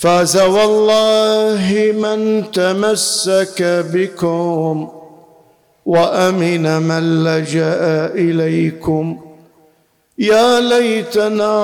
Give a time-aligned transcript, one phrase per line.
[0.00, 3.62] فاز والله من تمسك
[3.92, 4.88] بكم
[5.86, 9.18] وأمن من لجأ إليكم.
[10.18, 11.56] يا ليتنا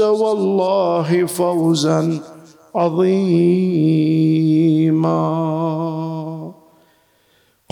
[0.01, 2.19] والله فوزا
[2.75, 3.35] عظيما.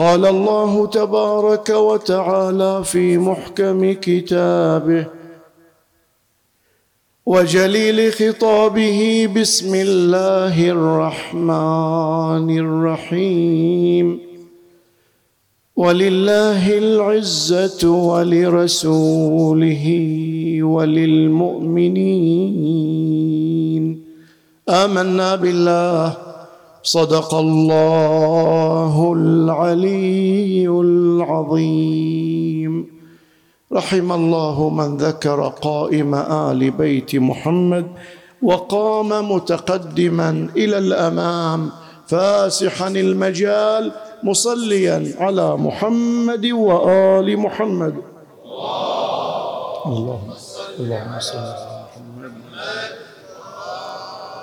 [0.02, 5.06] قال الله تبارك وتعالى في محكم كتابه
[7.26, 14.20] وجليل خطابه بسم الله الرحمن الرحيم
[15.76, 19.84] ولله العزة ولرسوله
[20.62, 22.02] وللمؤمنين.
[24.68, 26.31] آمنا بالله.
[26.82, 32.22] صدق الله العلي العظيم.
[33.72, 37.86] رحم الله من ذكر قائم آل بيت محمد
[38.42, 41.70] وقام متقدما إلى الأمام
[42.06, 47.94] فاسحا المجال مصليا على محمد وآل محمد.
[49.86, 52.32] اللهم صل على محمد.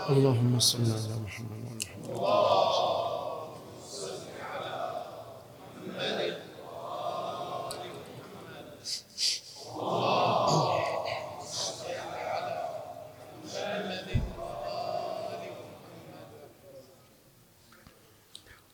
[0.09, 1.18] اللهم صل على محمد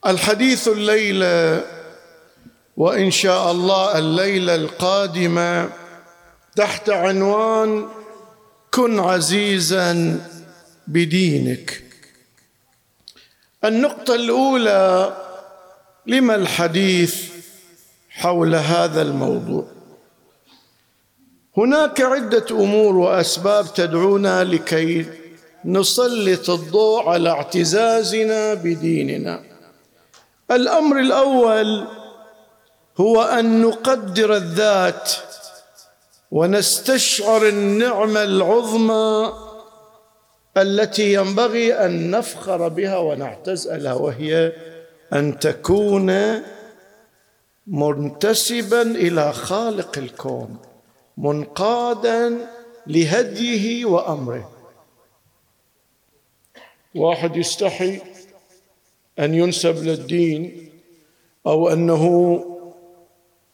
[0.06, 1.64] الحديث الليلة
[2.78, 5.70] وإن شاء الله الليلة القادمة
[6.56, 7.88] تحت عنوان
[8.72, 10.20] كن عزيزا
[10.88, 11.85] بدينك.
[13.68, 15.16] النقطة الأولى
[16.08, 17.16] لما الحديث
[18.10, 19.66] حول هذا الموضوع؟
[21.58, 25.06] هناك عدة أمور وأسباب تدعونا لكي
[25.66, 29.44] نسلط الضوء على اعتزازنا بديننا.
[30.52, 31.88] الأمر الأول
[32.98, 35.12] هو أن نقدر الذات
[36.32, 39.34] ونستشعر النعمة العظمى
[40.58, 44.54] التي ينبغي أن نفخر بها ونعتز لها وهي
[45.14, 46.12] أن تكون
[47.68, 50.58] منتسبا إلى خالق الكون
[51.18, 52.38] منقادا
[52.88, 54.52] لهديه وأمره.
[56.96, 58.02] واحد يستحي
[59.20, 60.70] أن ينسب للدين
[61.48, 62.46] أو أنه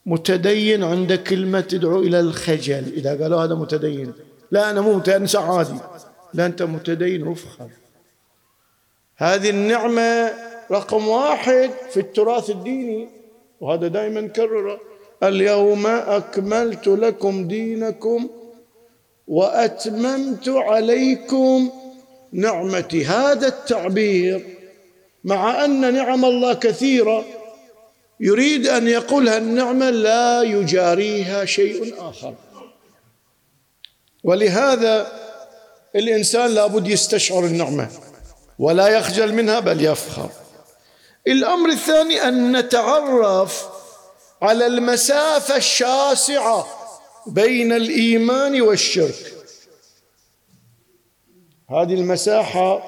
[0.05, 2.93] متدين عند كلمة تدعو إلى الخجل.
[2.93, 4.13] إذا قالوا هذا متدين
[4.51, 5.79] لا أنا مو متدين عادي
[6.33, 7.69] لا أنت متدين وافخر
[9.17, 10.33] هذه النعمة
[10.71, 13.09] رقم واحد في التراث الديني
[13.61, 14.79] وهذا دائما كرره
[15.23, 18.29] اليوم أكملت لكم دينكم
[19.27, 21.71] وأتممت عليكم
[22.31, 23.05] نعمتي.
[23.05, 24.45] هذا التعبير
[25.23, 27.25] مع أن نعم الله كثيرة
[28.19, 32.35] يريد أن يقولها النعمة لا يجاريها شيء آخر.
[34.23, 35.11] ولهذا
[35.95, 37.89] الإنسان لابد يستشعر النعمة
[38.59, 40.29] ولا يخجل منها بل يفخر.
[41.27, 43.69] الأمر الثاني أن نتعرف
[44.41, 46.67] على المسافة الشاسعة
[47.27, 49.33] بين الإيمان والشرك.
[51.69, 52.83] هذه المساحة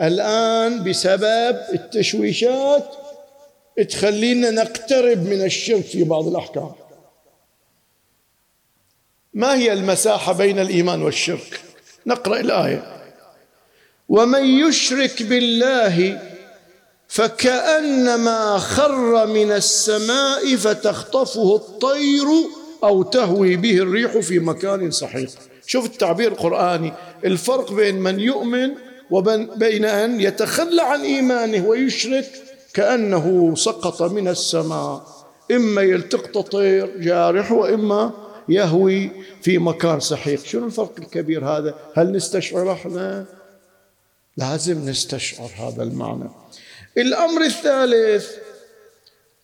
[0.00, 2.94] الآن بسبب التشويشات
[3.88, 6.72] تخلينا نقترب من الشرك في بعض الأحكام.
[9.34, 11.65] ما هي المساحة بين الإيمان والشرك؟
[12.06, 12.82] نقرأ الآية.
[14.08, 16.20] ومن يشرك بالله
[17.08, 22.26] فكأنما خر من السماء فتخطفه الطير
[22.84, 25.30] أو تهوي به الريح في مكان سحيق
[25.66, 26.92] شوف التعبير القرآني.
[27.24, 28.70] الفرق بين من يؤمن
[29.10, 32.30] وبين أن يتخلى عن إيمانه ويشرك
[32.74, 35.06] كأنه سقط من السماء.
[35.50, 39.10] إما يلتقط طير جارح وإما يهوي
[39.42, 43.26] في مكان سحيق شنو الفرق الكبير هذا؟ هل نستشعر إحنا؟
[44.36, 46.30] لازم نستشعر هذا المعنى.
[46.98, 48.30] الأمر الثالث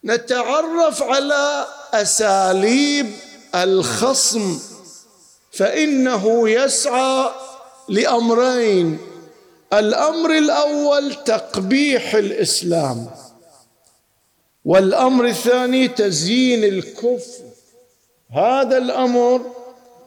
[0.05, 3.07] نتعرف على أساليب
[3.55, 4.59] الخصم
[5.53, 7.31] فإنه يسعى
[7.89, 8.99] لأمرين.
[9.73, 13.11] الأمر الأول تقبيح الإسلام
[14.65, 17.52] والأمر الثاني تزيين الكفر.
[18.35, 19.41] هذا الأمر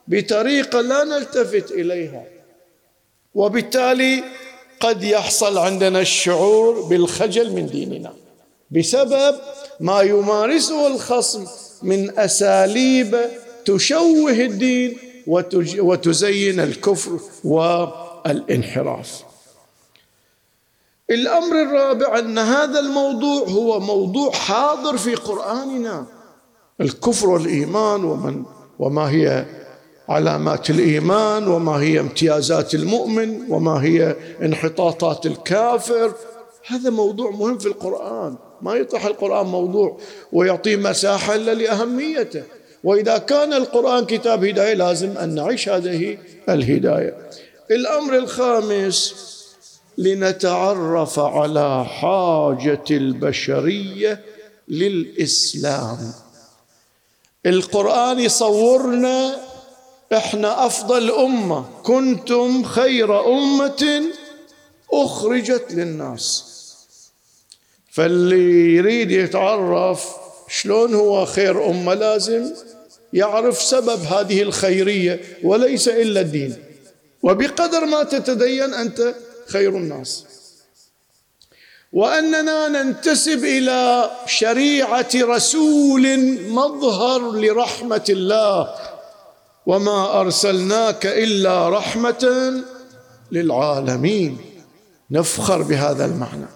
[0.08, 2.24] بطريقة لا نلتفت إليها.
[3.36, 4.24] وبالتالي
[4.80, 8.14] قد يحصل عندنا الشعور بالخجل من ديننا
[8.72, 9.36] بسبب
[9.80, 11.46] ما يمارسه الخصم
[11.84, 13.18] من أساليب
[13.66, 14.98] تشوه الدين
[15.80, 19.24] وتزين الكفر والانحراف.
[21.10, 26.15] الأمر الرابع أن هذا الموضوع هو موضوع حاضر في قرآننا.
[26.82, 28.44] الكفر والإيمان ومن
[28.80, 29.46] وما هي
[30.10, 36.14] علامات الإيمان وما هي امتيازات المؤمن وما هي انحطاطات الكافر.
[36.68, 38.36] هذا موضوع مهم في القرآن.
[38.62, 39.98] ما يطرح القرآن موضوع
[40.32, 42.44] ويعطيه مساحة إلا لأهميته.
[42.84, 46.18] وإذا كان القرآن كتاب هداية لازم أن نعيش هذه
[46.50, 47.30] الهداية.
[47.72, 49.26] الأمر الخامس
[49.98, 54.22] لنتعرف على حاجة البشرية
[54.68, 56.25] للإسلام.
[57.46, 59.40] القرآن يصورنا
[60.14, 61.66] إحنا أفضل أمة.
[61.84, 64.04] كنتم خير أمة
[64.94, 66.44] أخرجت للناس.
[67.92, 70.16] فاللي يريد يتعرف
[70.50, 72.52] شلون هو خير أمة لازم
[73.14, 76.56] يعرف سبب هذه الخيرية وليس إلا الدين.
[77.24, 79.16] وبقدر ما تتدين أنت
[79.48, 80.24] خير الناس.
[81.96, 86.04] وأننا ننتسب إلى شريعة رسول
[86.50, 88.76] مظهر لرحمة الله.
[89.66, 92.54] وما أرسلناك إلا رحمة
[93.32, 94.38] للعالمين.
[95.12, 96.48] نفخر بهذا المعنى.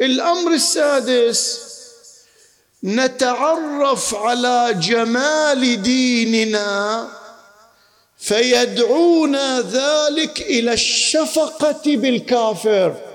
[0.00, 1.68] الأمر السادس
[2.84, 7.08] نتعرف على جمال ديننا
[8.18, 13.07] فيدعونا ذلك إلى الشفقة بالكافر.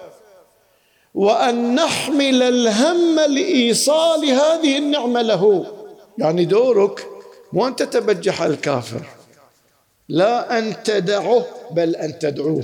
[1.14, 5.66] وأن نحمل الهم لإيصال هذه النعمة له.
[6.18, 7.08] يعني دورك
[7.54, 9.06] مو أن تتبجح الكافر.
[10.10, 12.64] لا أن تدعه بل أن تدعوه.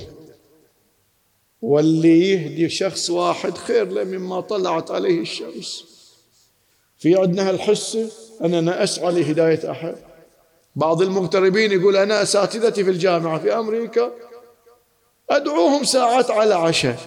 [1.61, 5.85] واللي يهدي شخص واحد خير له مما طلعت عليه الشمس.
[6.97, 8.11] في عندنا هالحسه
[8.43, 9.95] أننا اسعى لهداية أحد.
[10.75, 14.11] بعض المغتربين يقول أنا أساتذتي في الجامعة في أمريكا
[15.29, 16.97] أدعوهم ساعات على عشاء.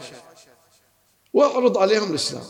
[1.32, 2.44] وأعرض عليهم الإسلام.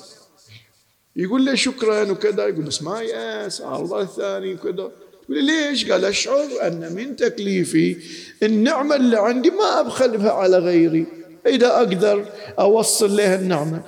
[1.16, 4.90] يقول لي شكرا وكذا يقول بس ما يأس عرض الثاني وكذا.
[5.22, 7.96] يقول لي ليش؟ قال أشعر أن من تكليفي
[8.42, 11.06] النعمة اللي عندي ما أبخل بها على غيري.
[11.46, 12.26] إذا أقدر
[12.58, 13.82] أوصل له النعمة.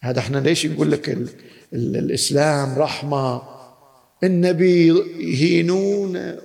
[0.00, 1.28] هذا إحنا ليش نقول لك ال
[1.72, 3.42] ال الإسلام رحمة؟
[4.24, 4.86] النبي
[5.18, 6.38] يهينونه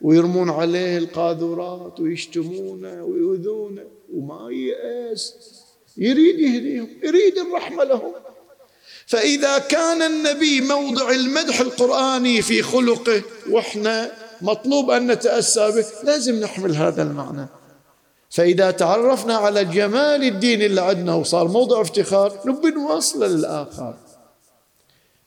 [0.00, 3.84] ويرمون عليه القاذورات ويشتمونه ويؤذونه
[4.14, 5.34] وما يأس.
[5.96, 8.12] يريد يهديهم يريد الرحمة لهم.
[9.06, 16.76] فإذا كان النبي موضع المدح القرآني في خلقه وإحنا مطلوب أن نتأسى به لازم نحمل
[16.76, 17.48] هذا المعنى.
[18.30, 23.94] فإذا تعرفنا على جمال الدين اللي عندنا وصار موضع افتخار نبي نوصله للآخر.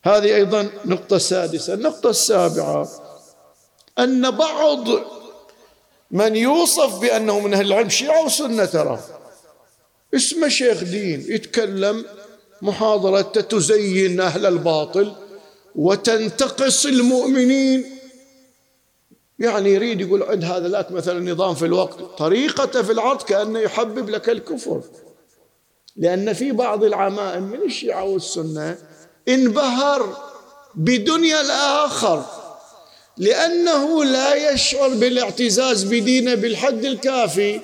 [0.03, 1.73] هذه أيضا نقطة سادسة.
[1.73, 2.89] النقطة السابعة
[3.99, 4.87] أن بعض
[6.11, 8.99] من يوصف بأنه من أهل العلم شيعة وسنة ترى.
[10.15, 12.05] اسمه شيخ دين يتكلم
[12.61, 15.13] محاضرة تزين أهل الباطل
[15.75, 17.85] وتنتقص المؤمنين.
[19.39, 21.99] يعني يريد يقول عند هذا ذاك مثلا نظام في الوقت.
[22.17, 24.81] طريقته في العرض كأنه يحبب لك الكفر.
[25.95, 28.77] لأن في بعض العمائم من الشيعة والسنة
[29.27, 30.17] انبهر
[30.75, 32.25] بدنيا الآخر
[33.17, 37.59] لأنه لا يشعر بالاعتزاز بدينه بالحد الكافي.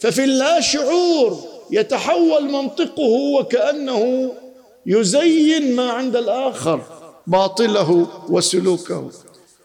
[0.00, 1.51] ففي اللا شعور.
[1.72, 4.32] يتحول منطقه وكأنه
[4.86, 6.80] يزين ما عند الآخر
[7.26, 9.10] باطله وسلوكه.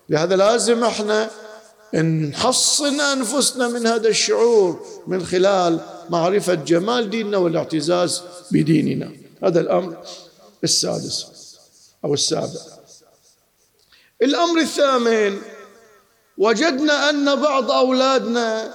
[0.09, 1.29] لهذا لازم إحنا
[1.93, 8.21] نحصن أنفسنا من هذا الشعور من خلال معرفة جمال ديننا والاعتزاز
[8.51, 9.11] بديننا.
[9.43, 9.97] هذا الأمر
[10.63, 11.25] السادس
[12.05, 12.61] أو السابع.
[14.21, 15.37] الأمر الثامن
[16.37, 18.73] وجدنا أن بعض أولادنا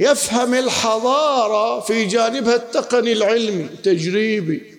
[0.00, 4.74] يفهم الحضارة في جانبها التقني العلمي التجريبي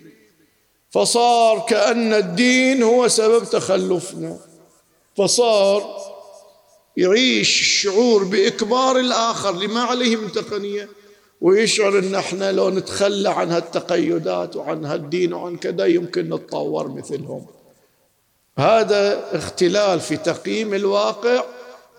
[0.90, 4.38] فصار كأن الدين هو سبب تخلفنا.
[5.18, 5.96] فصار
[6.98, 10.90] يعيش الشعور بإكبار الآخر لما عليه من تقنية
[11.42, 17.46] ويشعر إن إحنا لو نتخلى عن هالتقيدات وعن هالدين وعن كذا يمكن نتطور مثلهم.
[18.58, 21.44] هذا اختلال في تقييم الواقع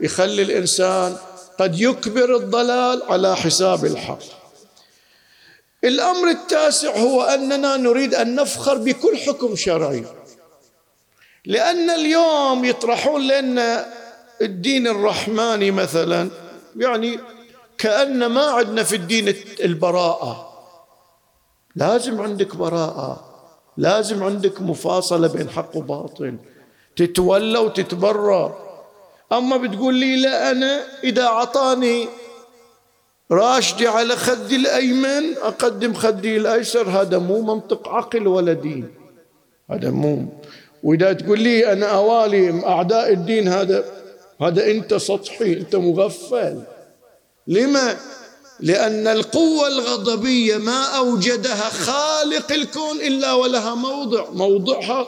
[0.00, 1.16] يخلي الإنسان
[1.58, 4.18] قد يكبر الضلال على حساب الحق.
[5.84, 10.04] الأمر التاسع هو أننا نريد أن نفخر بكل حكم شرعي.
[11.44, 13.86] لأن اليوم يطرحون لنا
[14.42, 16.30] الدين الرحماني مثلا
[16.76, 17.20] يعني
[17.78, 20.52] كأن ما عندنا في الدين البراءة.
[21.76, 23.32] لازم عندك براءة.
[23.76, 26.36] لازم عندك مفاصلة بين حق وباطل.
[26.96, 28.65] تتولى وتتبرر.
[29.32, 32.08] أما بتقول لي لا أنا إذا أعطاني
[33.32, 38.94] راشدي على خدي الأيمن أقدم خدي الأيسر هذا مو منطق عقل ولا دين.
[39.70, 40.26] هذا مو.
[40.82, 43.84] وإذا تقول لي أنا أوالي أعداء الدين هذا
[44.40, 46.62] هذا أنت سطحي أنت مغفل.
[47.46, 47.96] لما؟
[48.60, 54.24] لأن القوة الغضبية ما أوجدها خالق الكون إلا ولها موضع.
[54.30, 55.06] موضعها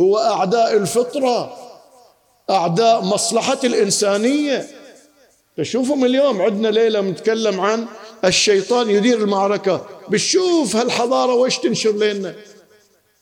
[0.00, 1.56] هو أعداء الفطرة.
[2.52, 4.66] أعداء مصلحة الإنسانية.
[5.56, 7.86] تشوفهم اليوم عندنا ليلة نتكلم عن
[8.24, 9.86] الشيطان يدير المعركة.
[10.08, 12.34] بتشوف هالحضارة وش تنشر لنا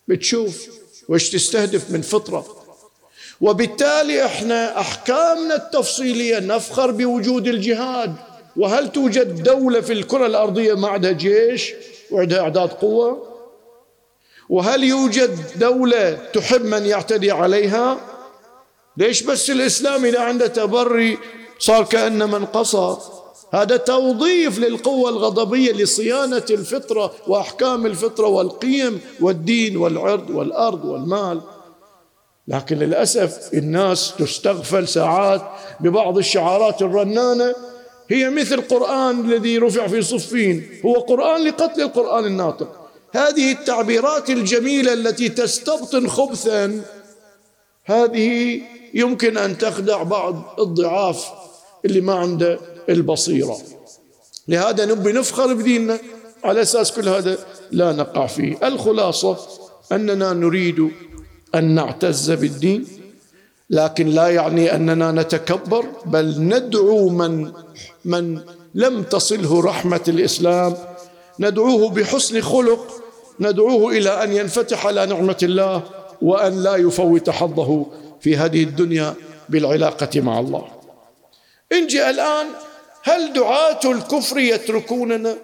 [0.08, 0.68] بتشوف
[1.08, 2.46] وش تستهدف من فطرة.
[3.40, 8.14] وبالتالي إحنا أحكامنا التفصيلية نفخر بوجود الجهاد.
[8.56, 11.72] وهل توجد دولة في الكرة الأرضية ما عندها جيش
[12.10, 13.26] وعندها أعداد قوة؟
[14.48, 18.00] وهل يوجد دولة تحب من يعتدي عليها؟
[19.00, 21.18] ليش بس الإسلام إذا عنده تبري
[21.58, 22.96] صار كأن من قصى
[23.52, 31.40] هذا توظيف للقوة الغضبية لصيانة الفطرة وأحكام الفطرة والقيم والدين والعرض والأرض والمال.
[32.48, 35.42] لكن للأسف الناس تستغفل ساعات
[35.80, 37.54] ببعض الشعارات الرنانة.
[38.10, 40.80] هي مثل القرآن الذي رفع في صفين.
[40.86, 42.90] هو قرآن لقتل القرآن الناطق.
[43.12, 46.82] هذه التعبيرات الجميلة التي تستبطن خبثا
[47.84, 48.60] هذه
[48.94, 51.26] يمكن أن تخدع بعض الضعاف
[51.84, 53.56] اللي ما عنده البصيرة.
[54.48, 55.98] لهذا نبي نفخر بديننا.
[56.44, 57.38] على أساس كل هذا
[57.70, 58.58] لا نقع فيه.
[58.62, 59.36] الخلاصة
[59.92, 60.90] أننا نريد
[61.54, 62.86] أن نعتز بالدين
[63.70, 67.52] لكن لا يعني أننا نتكبر بل ندعو من
[68.04, 68.40] من
[68.74, 70.76] لم تصله رحمة الإسلام.
[71.40, 72.86] ندعوه بحسن خلق
[73.40, 75.82] ندعوه إلى أن ينفتح على نعمة الله
[76.22, 77.86] وأن لا يفوت حظه
[78.20, 79.14] في هذه الدنيا
[79.48, 80.80] بالعلاقة مع الله.
[81.72, 82.46] انجي الآن
[83.02, 85.36] هل دعاة الكفر يتركوننا؟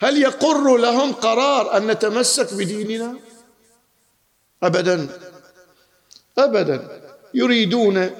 [0.00, 3.18] هل يقر لهم قرار أن نتمسك بديننا؟
[4.62, 5.08] أبدا.
[6.38, 7.02] أبدا.
[7.34, 8.10] يريدون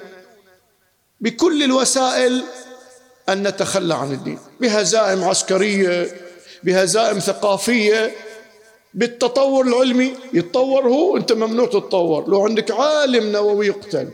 [1.21, 2.43] بكل الوسائل
[3.29, 4.39] أن نتخلى عن الدين.
[4.59, 6.17] بهزائم عسكرية
[6.63, 8.15] بهزائم ثقافية
[8.93, 12.29] بالتطور العلمي يتطور هو أنت ممنوع تتطور.
[12.29, 14.09] لو عندك عالم نووي يقتل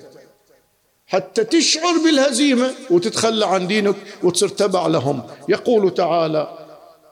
[1.07, 5.21] حتى تشعر بالهزيمة وتتخلى عن دينك وتصير تبع لهم.
[5.49, 6.57] يقول تعالى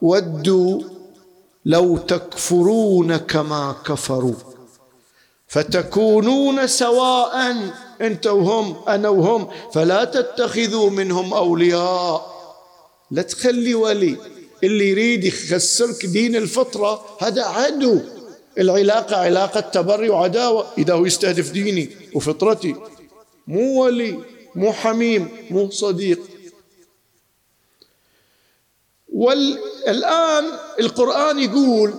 [0.02, 0.82] ودوا
[1.66, 4.34] لو تكفرون كما كفروا
[5.48, 7.56] فتكونون سواء
[8.02, 9.48] انت وهم أنا وهم.
[9.74, 12.36] فلا تتخذوا منهم أولياء.
[13.12, 14.18] لا تخلي ولي.
[14.66, 18.02] اللي يريد يخسرك دين الفطرة هذا عدو.
[18.58, 20.68] العلاقة علاقة تبري وعداوة.
[20.78, 22.76] إذا هو يستهدف ديني وفطرتي
[23.48, 24.20] مو ولي
[24.56, 26.20] مو حميم مو صديق.
[29.10, 30.44] والآن
[30.80, 31.94] القرآن يقول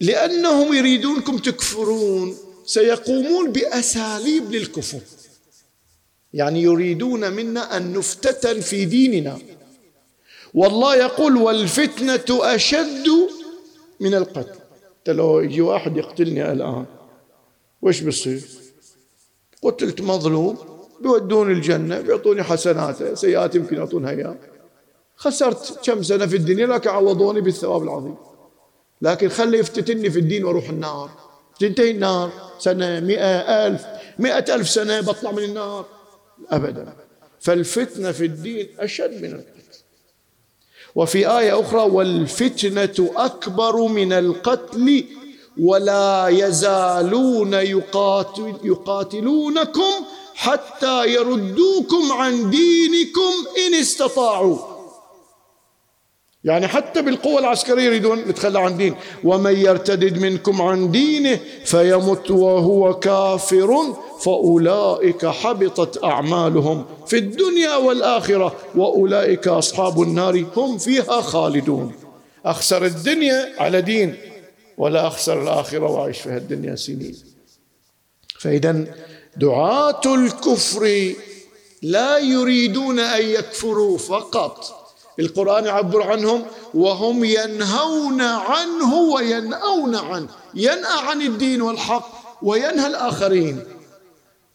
[0.00, 2.36] لأنهم يريدونكم تكفرون
[2.66, 5.00] سيقومون بأساليب للكفر.
[6.34, 9.38] يعني يريدون منا أن نفتتن في ديننا.
[10.54, 13.06] والله يقول والفتنة أشد
[14.00, 14.58] من القتل.
[15.08, 16.86] لو يجي واحد يقتلني الآن.
[17.82, 18.42] وش بصير
[19.62, 20.58] قتلت مظلوم
[21.00, 24.36] بيودوني الجنة بيعطوني حسناته سيئات يمكن يعطونها إياه.
[25.16, 28.16] خسرت كم سنة في الدنيا لكن عوضوني بالثواب العظيم.
[29.02, 31.10] لكن خلي يفتتني في الدين وأروح النار.
[31.60, 33.86] تنتهي النار سنة مئة ألف
[34.18, 35.86] مئة ألف سنة بطلع من النار.
[36.50, 36.92] أبدا.
[37.40, 39.61] فالفتنة في الدين أشد من القتل.
[40.94, 45.04] وفي آية أخرى والفتنة أكبر من القتل
[45.60, 49.92] ولا يزالون يقاتل يقاتلونكم
[50.34, 53.32] حتى يردوكم عن دينكم
[53.66, 54.71] إن استطاعوا.
[56.44, 58.94] يعني حتى بالقوة العسكرية يريدون نتخلى عن دين
[59.24, 69.48] ومن يرتدد منكم عن دينه فيمت وهو كافر فأولئك حبطت أعمالهم في الدنيا والآخرة وأولئك
[69.48, 71.94] أصحاب النار هم فيها خالدون.
[72.44, 74.16] أخسر الدنيا على دين
[74.78, 77.16] ولا أخسر الآخرة وأعيش في الدنيا سنين.
[78.38, 78.84] فإذا
[79.36, 81.12] دعاة الكفر
[81.82, 84.81] لا يريدون أن يكفروا فقط.
[85.18, 90.28] القرآن يعبر عنهم وهم ينهون عنه وينأون عنه.
[90.54, 92.08] ينأى عن الدين والحق
[92.42, 93.64] وينهى الآخرين.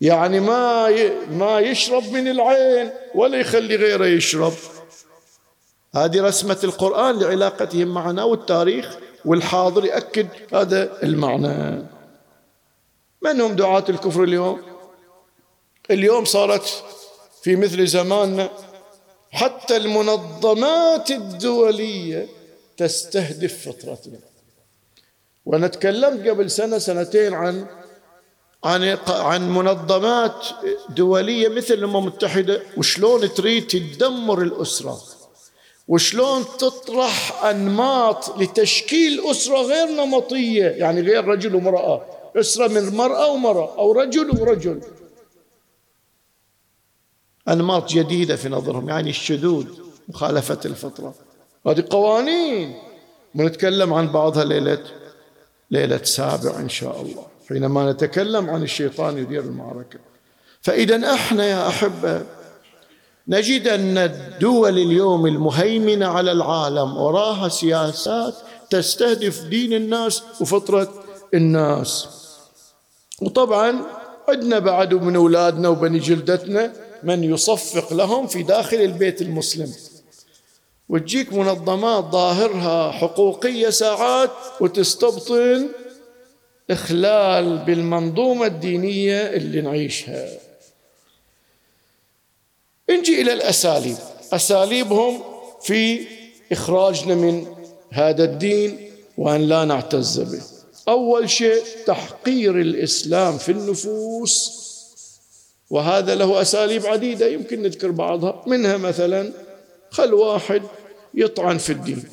[0.02, 0.90] يعني ما
[1.32, 4.54] ما يشرب من العين ولا يخلي غيره يشرب.
[5.96, 11.86] هذه رسمة القرآن لعلاقتهم معنا والتاريخ والحاضر يأكد هذا المعنى.
[13.22, 14.62] من هم دعاة الكفر اليوم؟
[15.92, 16.84] اليوم صارت
[17.44, 18.50] في مثل زماننا
[19.32, 22.28] حتى المنظمات الدولية
[22.78, 24.20] تستهدف فطرتنا.
[25.46, 27.66] وأنا تكلمت قبل سنة سنتين عن
[28.64, 30.48] عن عن منظمات
[30.90, 35.02] دولية مثل الأمم المتحدة وشلون تريد تدمر الأسرة
[35.88, 42.06] وشلون تطرح أنماط لتشكيل أسرة غير نمطية يعني غير رجل ومرأة
[42.36, 44.82] أسرة من مرأة ومرأة أو رجل ورجل.
[47.50, 49.66] أنماط جديدة في نظرهم يعني الشذوذ
[50.10, 51.14] مخالفة الفطرة.
[51.68, 52.76] هذه قوانين.
[53.36, 54.84] ونتكلم عن بعضها ليلة
[55.72, 60.00] ليلة سابع إن شاء الله حينما نتكلم عن الشيطان يدير المعركة.
[60.62, 62.24] فإذا إحنا يا أحبة
[63.28, 68.34] نجد أن الدول اليوم المهيمنة على العالم وراها سياسات
[68.70, 70.94] تستهدف دين الناس وفطرة
[71.34, 72.08] الناس.
[73.22, 73.82] وطبعا
[74.30, 76.74] عندنا بعد من أولادنا وبني جلدتنا
[77.04, 79.74] من يصفق لهم في داخل البيت المسلم.
[80.90, 85.70] وتجيك منظمات ظاهرها حقوقية ساعات وتستبطن
[86.70, 90.30] إخلال بالمنظومة الدينية اللي نعيشها.
[92.90, 93.98] نجي إلى الأساليب.
[94.34, 95.24] أساليبهم
[95.62, 96.08] في
[96.52, 97.48] إخراجنا من
[97.92, 100.42] هذا الدين وأن لا نعتز به.
[100.88, 104.68] أول شيء تحقير الإسلام في النفوس
[105.70, 108.44] وهذا له أساليب عديدة يمكن نذكر بعضها.
[108.48, 109.34] منها مثلا
[109.90, 110.64] خل واحد
[111.14, 112.04] يطعن في الدين.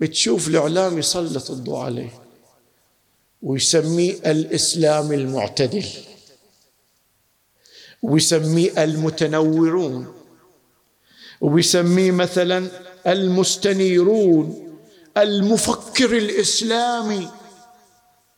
[0.00, 2.10] بتشوف الإعلام يسلط الضوء عليه
[3.42, 5.84] ويسميه الإسلام المعتدل
[8.02, 10.14] ويسميه المتنورون
[11.40, 12.68] ويسميه مثلا
[13.06, 14.68] المستنيرون
[15.16, 17.28] المفكر الإسلامي.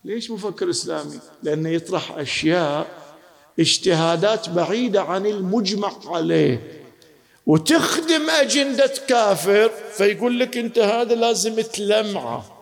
[0.05, 3.00] ليش مفكر إسلامي؟ لأنه يطرح أشياء
[3.61, 6.81] اجتهادات بعيدة عن المجمع عليه.
[7.46, 12.57] وتخدم أجندة كافر فيقول لك أنت هذا لازم تلمعه.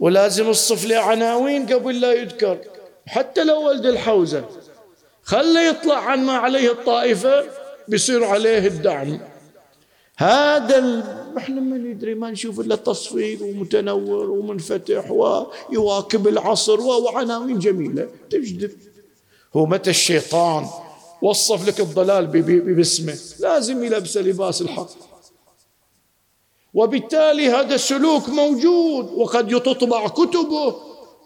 [0.00, 2.58] ولازم تصف له عناوين قبل لا يذكر.
[3.06, 4.44] حتى لو ولد الحوزة.
[5.22, 7.44] خله يطلع عن ما عليه الطائفة
[7.88, 9.20] بيصير عليه الدعم.
[10.16, 11.02] هذا ال...
[11.36, 18.08] إحنا ما ندري ما نشوف إلا تصفيق ومتنور ومنفتح ويواكب العصر وعناوين جميلة.
[18.30, 18.70] تجذب
[19.56, 20.66] هو متى الشيطان
[21.22, 22.26] وصف لك الضلال
[22.74, 24.88] باسمه؟ لازم يلبس لباس الحق.
[26.74, 30.76] وبالتالي هذا السلوك موجود وقد تطبع كتبه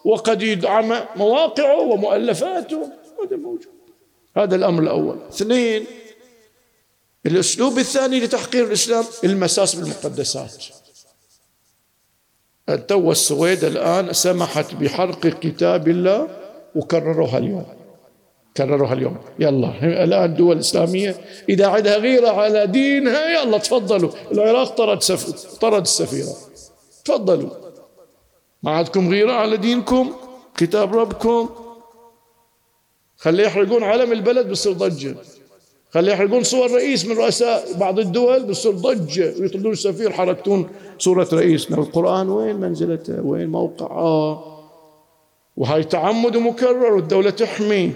[0.05, 2.93] وقد يدعم مواقعه ومؤلفاته.
[3.25, 3.67] هذا موجود.
[4.37, 5.19] هذا الأمر الأول.
[5.29, 5.87] اثنين
[7.27, 10.65] الأسلوب الثاني لتحقير الإسلام المساس بالمقدسات.
[12.89, 16.29] تو السويد الآن سمحت بحرق كتاب الله
[16.75, 17.67] وكرروها اليوم.
[18.57, 19.17] كرروها اليوم.
[19.39, 20.05] يلا.
[20.05, 21.17] الآن الدول الإسلامية
[21.49, 24.11] إذا عندها غيرة على دينها يلا تفضلوا.
[24.33, 25.55] العراق طرد سف...
[25.61, 26.35] طرد السفيرة.
[27.05, 27.51] تفضلوا.
[28.63, 30.13] ما عندكم غيرة على دينكم؟
[30.57, 31.49] كتاب ربكم؟
[33.17, 35.15] خليه يحرقون علم البلد بصير ضجة.
[35.91, 39.35] خليه يحرقون صور رئيس من رؤساء بعض الدول بصير ضجة.
[39.41, 42.29] ويطردون السفير حركتون صورة رئيسنا القرآن.
[42.29, 44.57] وين منزلته؟ وين موقعه؟
[45.57, 47.93] وهاي تعمد مكرر والدولة تحمي.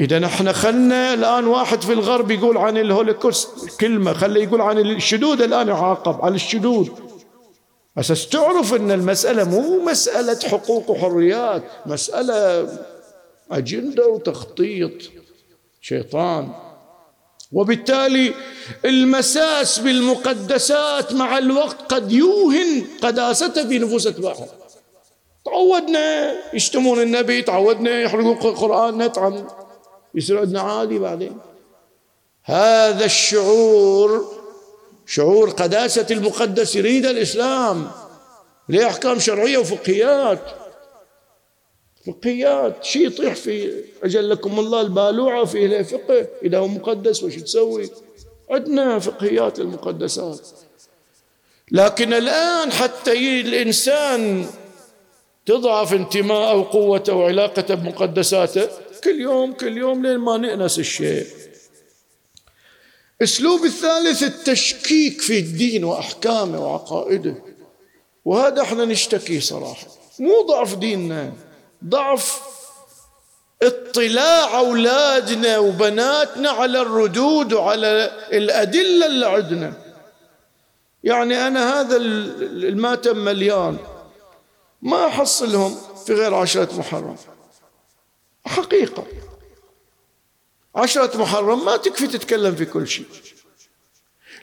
[0.00, 5.42] إذا إحنا خلنا الآن واحد في الغرب يقول عن الهولوكوست كلمة خليه يقول عن الشذوذ
[5.42, 6.88] الآن يعاقب على الشذوذ
[7.98, 12.68] أساس تعرف أن المسألة مو مسألة حقوق وحريات مسألة
[13.50, 14.92] أجندة وتخطيط.
[15.80, 16.48] شيطان.
[17.52, 18.34] وبالتالي
[18.84, 24.46] المساس بالمقدسات مع الوقت قد يوهن قداسته في نفوس أتباعه.
[25.44, 29.46] تعودنا يشتمون النبي تعودنا يحرقون القرآن نطعم
[30.14, 31.38] يصير عندنا عادي بعدين.
[32.44, 34.40] هذا الشعور
[35.06, 37.90] شعور قداسة المقدس يريد الإسلام
[38.68, 40.40] له أحكام شرعية وفقهيات.
[42.06, 47.90] فقهيات شيء يطيح في أجلكم الله البالوعة فيه له فقه إذا هو مقدس وش تسوي؟
[48.50, 50.48] عندنا فقهيات المقدسات
[51.70, 54.46] لكن الآن حتى الإنسان
[55.46, 58.68] تضعف انتماءه وقوته وعلاقته بمقدساته
[59.04, 61.26] كل يوم كل يوم لين ما نأنس الشيء.
[63.22, 67.34] أسلوب الثالث التشكيك في الدين وأحكامه وعقائده.
[68.24, 69.86] وهذا إحنا نشتكي صراحة.
[70.18, 71.32] مو ضعف ديننا
[71.84, 72.40] ضعف
[73.62, 79.72] اطلاع أولادنا وبناتنا على الردود وعلى الأدلة اللي عندنا.
[81.04, 83.76] يعني أنا هذا الماتم مليان
[84.82, 87.16] ما أحصلهم في غير عشرة محرم.
[88.46, 89.04] حقيقة.
[90.76, 93.06] عشرة محرم ما تكفي تتكلم في كل شيء.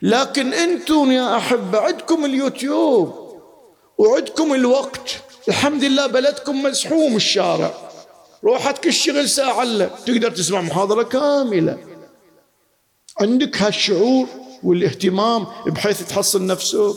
[0.02, 3.42] لكن أنتم يا أحبة عندكم اليوتيوب
[3.98, 5.22] وعندكم الوقت.
[5.48, 7.74] الحمد لله بلدكم مزحوم الشارع.
[8.44, 11.78] روحتك الشغل ساعة لا تقدر تسمع محاضرة كاملة.
[13.22, 14.28] عندك هالشعور
[14.64, 16.96] والاهتمام بحيث تحصل نفسك.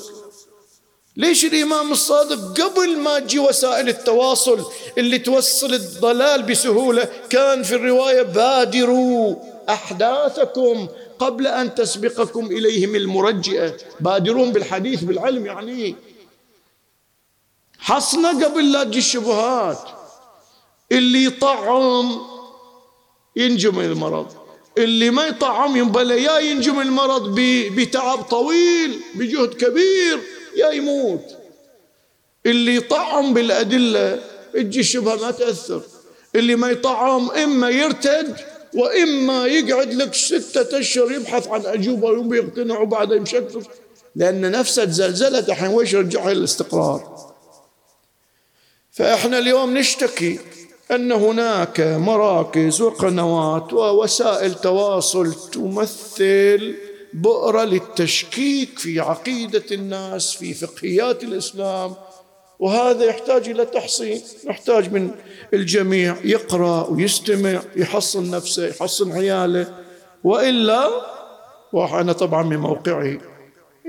[1.17, 4.65] ليش الإمام الصادق قبل ما تجي وسائل التواصل
[4.99, 9.37] اللي توصل الضلال بسهولة كان في الرواية بادروا
[9.69, 13.77] أحداثكم قبل أن تسبقكم إليهم المرجئة.
[14.01, 15.97] بادرون بالحديث بالعلم يعني.
[17.79, 19.89] حصنا قبل لا تجي الشبهات.
[20.93, 22.21] اللي يطعم
[23.37, 24.33] ينجو من المرض.
[24.79, 27.35] اللي ما يطعم ينبلى يا ينجو من المرض
[27.77, 30.21] بتعب طويل بجهد كبير.
[30.61, 31.37] يا يموت.
[32.47, 34.21] اللي يطعم بالأدلة
[34.55, 35.83] تجي الشبهة ما تأثر.
[36.35, 38.37] اللي ما يطعم إما يرتد
[38.75, 43.63] وإما يقعد لك ستة أشهر يبحث عن أجوبة ويقوم يقتنع وبعدها يمشكك
[44.17, 47.31] لأن نفسه تزلزلت الحين ويش يرجعها للاستقرار
[48.91, 50.39] فإحنا اليوم نشتكي
[50.91, 56.75] أن هناك مراكز وقنوات ووسائل تواصل تمثل
[57.13, 61.95] بؤرة للتشكيك في عقيدة الناس في فقهيات الإسلام
[62.59, 65.11] وهذا يحتاج إلى تحصين نحتاج من
[65.55, 69.75] الجميع يقرأ ويستمع يحصن نفسه يحصن عياله
[70.25, 70.89] وإلا
[71.73, 73.21] وأنا طبعا من موقعي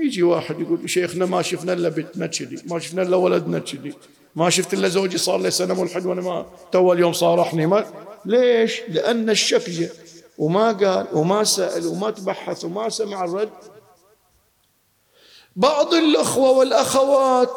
[0.04, 3.94] يجي واحد يقول شيخنا ما شفنا إلا بنتنا كذي ما شفنا إلا ولدنا كذي
[4.36, 7.86] ما شفت إلا زوجي صار له سنة ملحد وأنا ما تو اليوم صارحني ما
[8.26, 9.90] ليش؟ لأن الشك
[10.42, 13.50] وما قال وما سأل وما تبحث وما سمع الرد.
[15.56, 17.50] بعض الأخوة والأخوات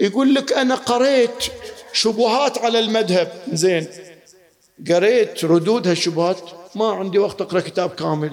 [0.00, 1.44] يقول لك أنا قريت
[1.92, 3.32] شبهات على المذهب.
[3.52, 3.86] زين.
[4.88, 6.40] قريت ردود هالشبهات.
[6.74, 8.32] ما عندي وقت أقرأ كتاب كامل.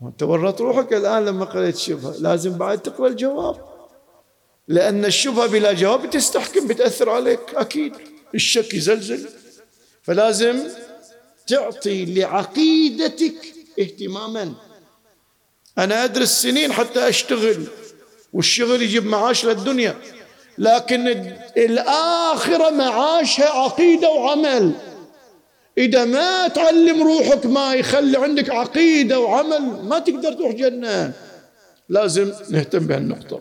[0.00, 2.14] وانت ورط روحك الآن لما قريت شبهة.
[2.18, 3.56] لازم بعد تقرأ الجواب.
[4.68, 7.54] لأن الشبهة بلا جواب بتستحكم بتأثر عليك.
[7.54, 7.94] أكيد.
[8.34, 9.28] الشك يزلزل.
[10.02, 10.58] فلازم
[11.52, 13.34] تعطي لعقيدتك
[13.78, 14.54] اهتماما.
[15.78, 17.66] أنا أدرس سنين حتى أشتغل
[18.32, 19.96] والشغل يجيب معاش للدنيا
[20.58, 21.08] لكن
[21.56, 24.72] الآخرة معاشها عقيدة وعمل.
[25.78, 31.12] إذا ما تعلم روحك ما يخلي عندك عقيدة وعمل ما تقدر تروح جنة.
[31.88, 33.40] لازم نهتم بهالنقطة.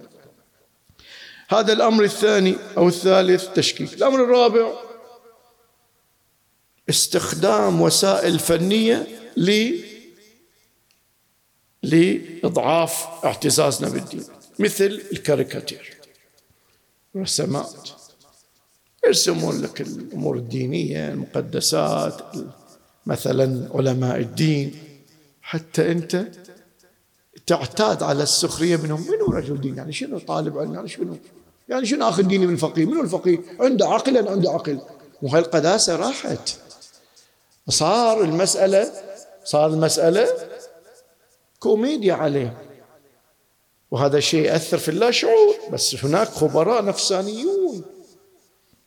[1.50, 3.94] هذا الأمر الثاني أو الثالث تشكيك.
[3.94, 4.91] الأمر الرابع
[6.92, 9.76] استخدام وسائل فنية ل
[11.84, 14.24] لإضعاف اعتزازنا بالدين
[14.60, 15.98] مثل الكاريكاتير
[17.18, 17.90] رسمات
[19.06, 22.22] يرسمون لك الأمور الدينية المقدسات
[23.06, 24.76] مثلا علماء الدين.
[25.42, 26.28] حتى أنت
[27.48, 29.02] تعتاد على السخرية منهم.
[29.02, 31.18] منو رجل دين؟ يعني شنو طالب علم؟ يعني شنو؟
[31.70, 34.80] يعني شنو اخذ ديني من الفقيه منو الفقيه؟ عنده عقل عنده عقل.
[35.22, 36.58] وهي القداسة راحت.
[37.70, 38.92] صار المسألة
[39.44, 40.28] صار المسألة
[41.60, 42.58] كوميديا عليه.
[43.92, 47.84] وهذا الشيء يأثر في اللاشعور بس هناك خبراء نفسانيون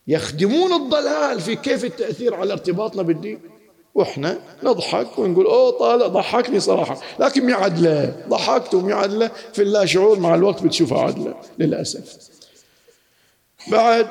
[0.07, 3.41] يخدمون الضلال في كيف التأثير على ارتباطنا بالدين.
[3.95, 7.01] وإحنا نضحك ونقول أوه طالع ضحكني صراحة.
[7.19, 9.31] لكن مي عدلة ضحكت ومي عدلة.
[9.53, 12.17] في اللاشعور مع الوقت بتشوفها عدلة للأسف.
[13.67, 14.07] بعد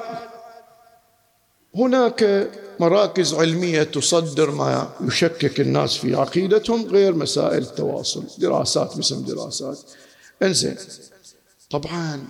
[1.74, 9.78] هناك مراكز علمية تصدر ما يشكك الناس في عقيدتهم غير مسائل التواصل دراسات باسم دراسات.
[10.42, 10.76] انزين
[11.70, 12.28] طبعا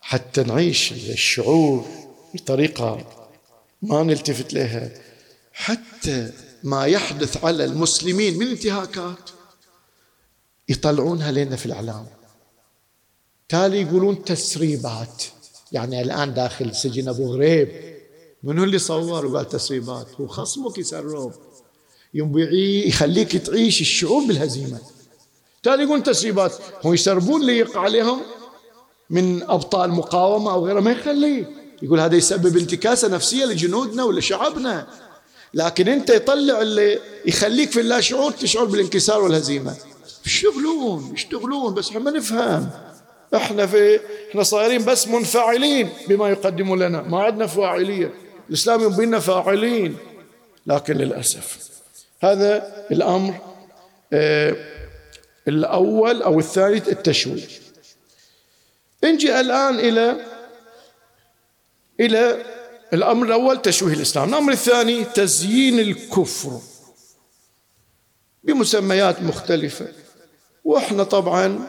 [0.00, 1.86] حتى نعيش الشعور
[2.34, 3.06] بطريقة
[3.82, 4.90] ما نلتفت لها.
[5.52, 6.32] حتى
[6.64, 9.30] ما يحدث على المسلمين من انتهاكات
[10.68, 12.06] يطلعونها لنا في الإعلام.
[13.48, 15.22] تالي يقولون تسريبات.
[15.72, 17.95] يعني الآن داخل سجن أبو غريب.
[18.46, 21.32] من هو اللي صور وقال تسريبات؟ هو خصمك يسرب.
[22.14, 22.38] يوم
[22.86, 24.78] يخليك تعيش الشعور بالهزيمة.
[25.62, 26.52] تالي يقول تسريبات.
[26.84, 28.20] هم يسربون اللي يقع عليهم
[29.10, 30.80] من أبطال مقاومة أو غيره.
[30.80, 31.50] ما يخليه.
[31.82, 34.86] يقول هذا يسبب انتكاسة نفسية لجنودنا ولا شعبنا.
[35.54, 39.76] لكن أنت يطلع اللي يخليك في اللاشعور تشعر بالانكسار والهزيمة.
[40.26, 42.70] يشتغلون يشتغلون بس إحنا ما نفهم.
[43.34, 47.02] إحنا في إحنا صايرين بس منفعلين بما يقدموا لنا.
[47.02, 48.25] ما عندنا فاعلية.
[48.48, 49.96] الإسلام يبينا فاعلين
[50.66, 51.70] لكن للأسف
[52.20, 53.34] هذا الأمر
[54.12, 54.56] آه
[55.48, 57.48] الأول أو الثاني التشويه.
[59.04, 60.16] نجي الآن إلى
[62.00, 62.44] إلى
[62.92, 66.60] الأمر الأول تشويه الإسلام الأمر الثاني تزيين الكفر
[68.44, 69.88] بمسميات مختلفة.
[70.64, 71.66] وإحنا طبعا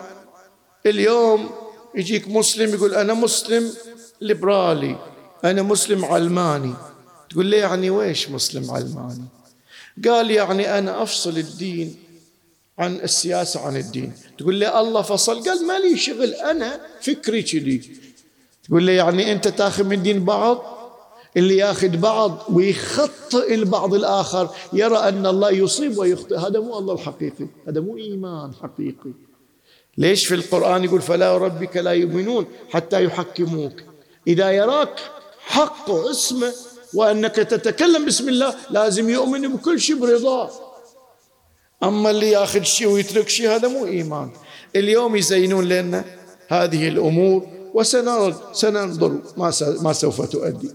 [0.85, 1.49] اليوم
[1.95, 3.73] يجيك مسلم يقول أنا مسلم
[4.21, 5.16] ليبرالي.
[5.43, 6.73] أنا مسلم علماني.
[7.29, 9.23] تقول لي يعني ويش مسلم علماني؟
[10.05, 11.95] قال يعني أنا أفصل الدين
[12.79, 14.13] عن السياسة عن الدين.
[14.37, 15.43] تقول لي الله فصل.
[15.43, 17.97] قال ما لي شغل أنا فكري كذي.
[18.63, 20.77] تقول لي يعني أنت تاخذ من دين بعض
[21.37, 24.49] اللي ياخذ بعض ويخطئ البعض الآخر.
[24.73, 26.35] يرى أن الله يصيب ويخطئ.
[26.35, 27.47] هذا مو الله الحقيقي.
[27.67, 29.11] هذا مو إيمان حقيقي.
[29.97, 33.73] ليش في القرآن يقول فلا ربك لا يؤمنون حتى يحكموك؟
[34.27, 34.99] إذا يراك
[35.47, 36.53] حق اسمه
[36.93, 40.51] وأنك تتكلم بسم الله لازم يؤمن بكل شيء برضاه
[41.83, 44.29] أما اللي ياخذ شيء ويترك شيء هذا مو إيمان.
[44.75, 46.05] اليوم يزينون لنا
[46.47, 49.21] هذه الأمور وسننظر
[49.81, 50.71] ما سوف تؤدي.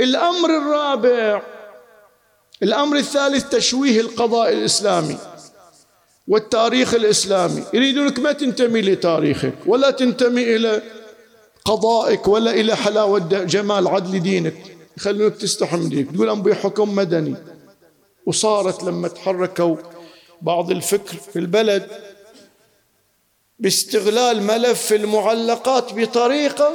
[0.00, 1.42] الأمر الرابع
[2.62, 5.18] الأمر الثالث تشويه القضاء الإسلامي
[6.28, 7.64] والتاريخ الإسلامي.
[7.74, 10.82] يريدونك ما تنتمي لتاريخك ولا تنتمي إلى
[11.64, 14.76] قضائك ولا إلى حلاوة جمال عدل دينك.
[14.96, 16.14] يخلونك تستحم دينك.
[16.14, 17.34] تقول أنبي حكم مدني.
[18.26, 19.76] وصارت لما تحركوا
[20.42, 21.86] بعض الفكر في البلد
[23.58, 26.72] باستغلال ملف المعلقات بطريقة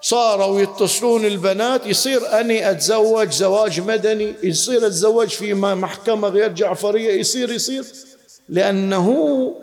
[0.00, 7.52] صاروا يتصلون البنات يصير أني أتزوج زواج مدني يصير أتزوج في محكمة غير جعفرية يصير
[7.52, 7.84] يصير.
[8.48, 9.54] لأنه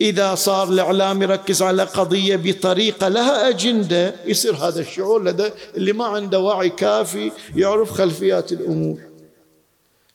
[0.00, 6.04] إذا صار الإعلام يركز على قضية بطريقة لها أجندة يصير هذا الشعور لدى اللي ما
[6.04, 8.98] عنده وعي كافي يعرف خلفيات الأمور.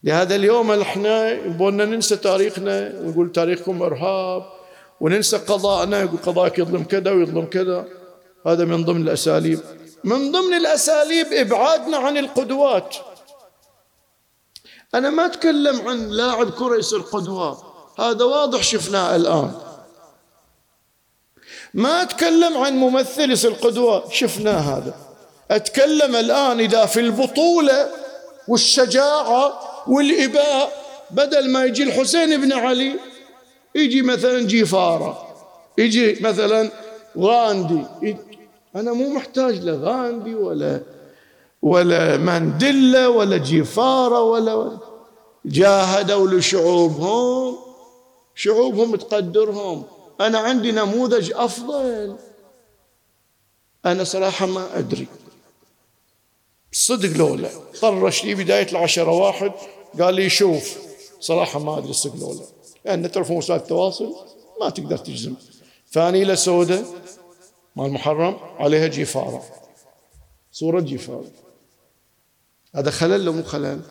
[0.03, 4.43] لهذا اليوم إحنا يبغونا ننسى تاريخنا ونقول تاريخكم إرهاب
[5.01, 7.87] وننسى قضاءنا يقول قضاءك يظلم كذا ويظلم كذا.
[8.47, 9.59] هذا من ضمن الأساليب.
[10.03, 12.95] من ضمن الأساليب إبعادنا عن القدوات.
[14.95, 17.63] أنا ما أتكلم عن لاعب كرة يصير قدوة
[17.99, 19.51] هذا واضح شفناه الآن.
[21.75, 24.09] ما أتكلم عن ممثل يصير قدوة.
[24.09, 24.95] شفناه هذا.
[25.51, 27.89] أتكلم الآن إذا في البطولة
[28.47, 29.53] والشجاعة
[29.87, 32.95] والإباء بدل ما يجي الحسين بن علي
[33.75, 35.27] يجي مثلا جيفارة
[35.77, 36.69] يجي مثلا
[37.17, 37.85] غاندي.
[38.75, 40.81] أنا مو محتاج لغاندي ولا
[41.61, 44.77] ولا مانديلا ولا جيفارة ولا
[45.45, 47.57] جاهدوا لشعوبهم.
[48.35, 49.83] شعوبهم تقدرهم.
[50.21, 52.17] أنا عندي نموذج أفضل.
[53.85, 55.07] أنا صراحة ما أدري.
[56.71, 57.49] صدق لولا
[57.81, 59.51] طرش لي بداية العشرة واحد
[59.99, 60.77] قال لي شوف
[61.19, 62.45] صراحة ما أدري صدق لولا
[62.85, 64.15] لأن تعرفون وسائل التواصل
[64.61, 65.35] ما تقدر تجزم.
[65.91, 66.85] فانيلة سوداء
[67.75, 69.45] مال محرم عليها جفارة
[70.51, 71.31] صورة جفارة
[72.75, 73.81] هذا خلل لو مو خلل؟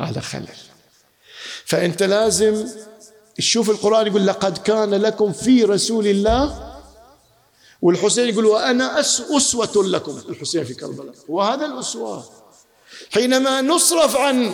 [0.00, 0.48] هذا خلل.
[1.64, 2.68] فأنت لازم
[3.36, 6.74] تشوف القرآن يقول لقد كان لكم في رسول الله
[7.82, 12.24] والحسين يقول وأنا أسوة لكم الحسين في كربلاء وهذا الأسوة.
[13.10, 14.52] حينما نصرف عن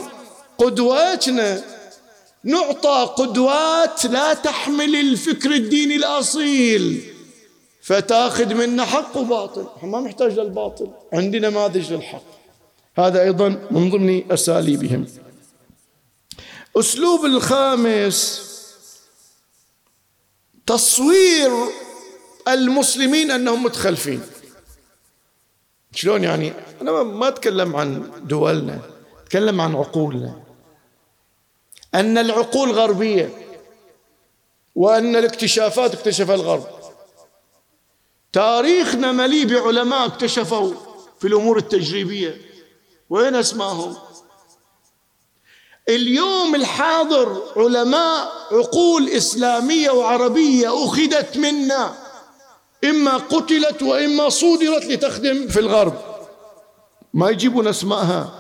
[0.59, 1.65] قدواتنا
[2.45, 7.03] نعطى قدوات لا تحمل الفكر الديني الأصيل
[7.83, 9.67] فتأخذ منا حق وباطل.
[9.83, 12.23] ما نحتاج للباطل عندي نماذج للحق
[12.97, 15.07] هذا أيضا من ضمن أساليبهم.
[16.77, 18.50] أسلوب الخامس
[20.71, 21.51] تصوير
[22.49, 24.23] المسلمين أنهم متخلفين.
[25.95, 26.53] شلون يعني؟
[26.83, 28.81] أنا ما أتكلم عن دولنا
[29.23, 30.43] أتكلم عن عقولنا.
[31.95, 33.57] أن العقول غربية
[34.75, 36.67] وأن الاكتشافات اكتشفها الغرب.
[38.33, 40.75] تاريخنا مليء بعلماء اكتشفوا
[41.21, 42.41] في الأمور التجريبية.
[43.11, 43.97] وين أسماهم
[45.95, 51.95] اليوم الحاضر علماء عقول إسلامية وعربية أخذت منا
[52.85, 55.95] إما قتلت وإما صودرت لتخدم في الغرب.
[57.15, 58.33] ما يجيبون أسماءها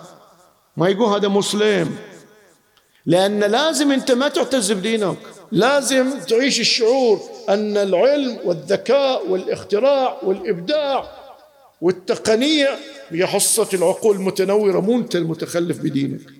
[0.77, 1.97] ما يقول هذا مسلم.
[3.07, 5.17] لأن لازم أنت ما تعتز بدينك
[5.53, 11.11] لازم تعيش الشعور أن العلم والذكاء والاختراع والإبداع
[11.81, 16.39] والتقنية هي حصة العقول المتنورة مو أنت المتخلف بدينك.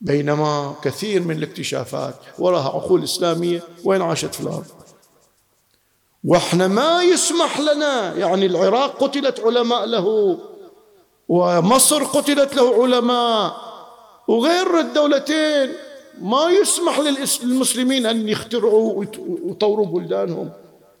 [0.00, 4.66] بينما كثير من الاكتشافات وراها عقول إسلامية وين عاشت في الأرض.
[6.24, 10.38] وإحنا ما يسمح لنا يعني العراق قتلت علماء له
[11.28, 13.56] ومصر قتلت له علماء
[14.28, 15.72] وغير الدولتين.
[16.20, 17.00] ما يسمح
[17.42, 19.04] للمسلمين أن يخترعوا
[19.44, 20.50] ويطوروا بلدانهم.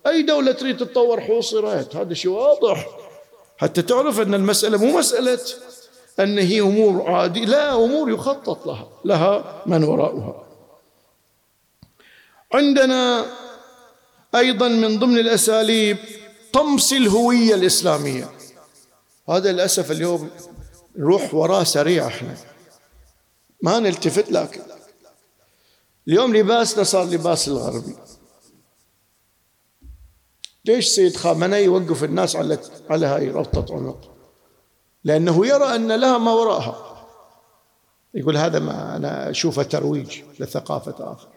[0.06, 2.86] أي دولة تريد تتطور حوصرت هذا شيء واضح.
[3.56, 5.38] حتى تعرف أن المسألة مو مسألة
[6.20, 10.44] أن هي أمور عادية لا أمور يخطط لها لها من وراءها.
[12.54, 13.26] عندنا
[14.34, 15.96] أيضا من ضمن الأساليب
[16.52, 18.30] طمس الهوية الإسلامية.
[19.28, 20.30] هذا للأسف اليوم
[20.96, 22.36] نروح وراه سريع إحنا.
[23.62, 24.62] ما نلتفت لكن
[26.08, 27.96] اليوم لباسنا صار لباس الغربي.
[30.64, 32.58] ليش سيد خامنئي يوقف الناس على
[32.90, 34.17] على هاي ربطة عنق؟
[35.04, 36.84] لأنه يرى أن لها ما وراءها.
[38.14, 41.28] يقول هذا ما أنا أشوفه ترويج لثقافة آخر.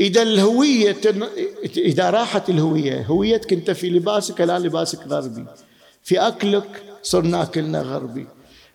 [0.00, 1.00] إذا الهوية
[1.76, 5.44] إذا راحت الهوية هويتك أنت في لباسك لا لباسك غربي.
[6.02, 8.26] في أكلك صرنا أكلنا غربي.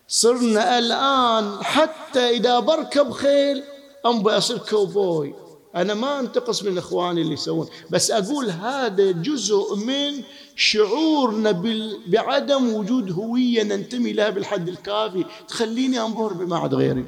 [0.08, 3.62] صرنا الآن حتى إذا بركب خيل
[4.06, 5.34] أنبي أصير كوبوي
[5.76, 10.22] أنا ما أنتقص من إخواني اللي يسوون بس أقول هذا جزء من
[10.56, 11.62] شعورنا
[12.06, 15.24] بعدم وجود هوية ننتمي لها بالحد الكافي.
[15.48, 17.04] تخليني أنظر بما عاد غيري.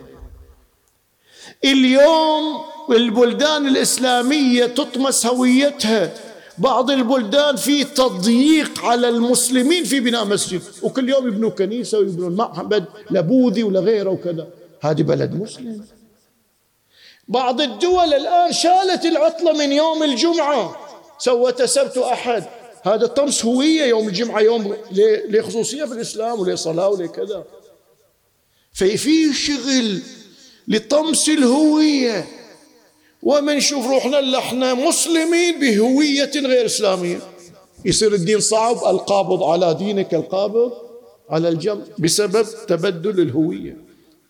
[1.64, 6.14] اليوم البلدان الإسلامية تطمس هويتها.
[6.58, 10.62] بعض البلدان في تضييق على المسلمين في بناء مسجد.
[10.82, 14.48] وكل يوم يبنوا كنيسة ويبنوا معبد لبوذي ولغيره وكذا.
[14.80, 15.84] هذه بلد مسلم.
[17.30, 20.76] بعض الدول الآن شالت العطلة من يوم الجمعة.
[21.18, 22.44] سوت سبت أحد.
[22.82, 24.76] هذا طمس هوية يوم الجمعة يوم
[25.28, 27.44] لخصوصية في الإسلام ولصلاة ولكذا
[28.72, 30.00] ففي شغل
[30.68, 32.26] لطمس الهوية.
[33.22, 37.20] ومن شوف روحنا اللي إحنا مسلمين بهوية غير إسلامية.
[37.84, 40.72] يصير الدين صعب القابض على دينك القابض
[41.30, 43.76] على الجنب بسبب تبدل الهوية.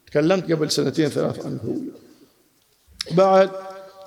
[0.06, 2.09] تكلمت قبل سنتين ثلاث عن الهوية.
[3.12, 3.50] بعد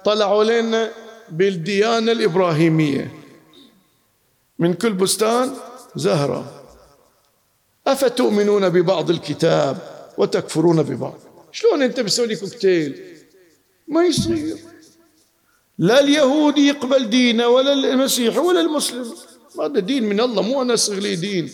[0.06, 0.92] طلعوا لنا
[1.30, 3.12] بالديانة الإبراهيمية.
[4.60, 5.54] من كل بستان
[5.96, 6.64] زهرة.
[7.88, 9.78] أفتؤمنون ببعض الكتاب
[10.18, 11.20] وتكفرون ببعض؟
[11.52, 13.04] شلون أنت بتسوي لي كوكتيل؟
[13.88, 14.58] ما يصير.
[15.78, 19.14] لا اليهودي يقبل دينه ولا المسيح ولا المسلم.
[19.60, 21.52] هذا دين من الله مو أنا لي دين.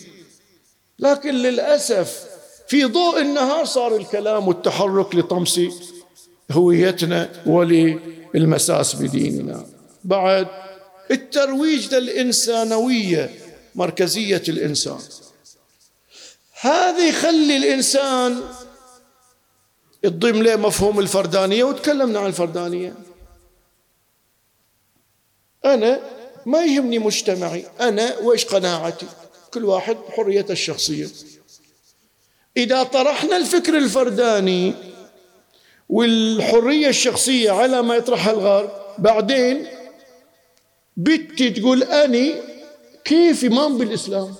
[0.98, 2.24] لكن للأسف
[2.68, 5.60] في ضوء النهار صار الكلام والتحرك لطمس
[6.50, 9.66] هويتنا وللمساس بديننا.
[10.04, 10.46] بعد
[11.10, 13.30] الترويج للإنسانوية
[13.74, 14.98] مركزية الإنسان.
[16.60, 18.40] هذا يخلي الإنسان
[20.04, 22.94] يضم له مفهوم الفردانية وتكلمنا عن الفردانية.
[25.64, 26.00] أنا
[26.46, 29.06] ما يهمني مجتمعي أنا وإيش قناعتي؟
[29.54, 31.08] كل واحد حريته الشخصية.
[32.56, 34.74] إذا طرحنا الفكر الفرداني
[35.90, 39.66] والحرية الشخصية على ما يطرحها الغرب بعدين
[40.96, 42.34] بنتي تقول أني
[43.04, 44.34] كيف إمام بالإسلام؟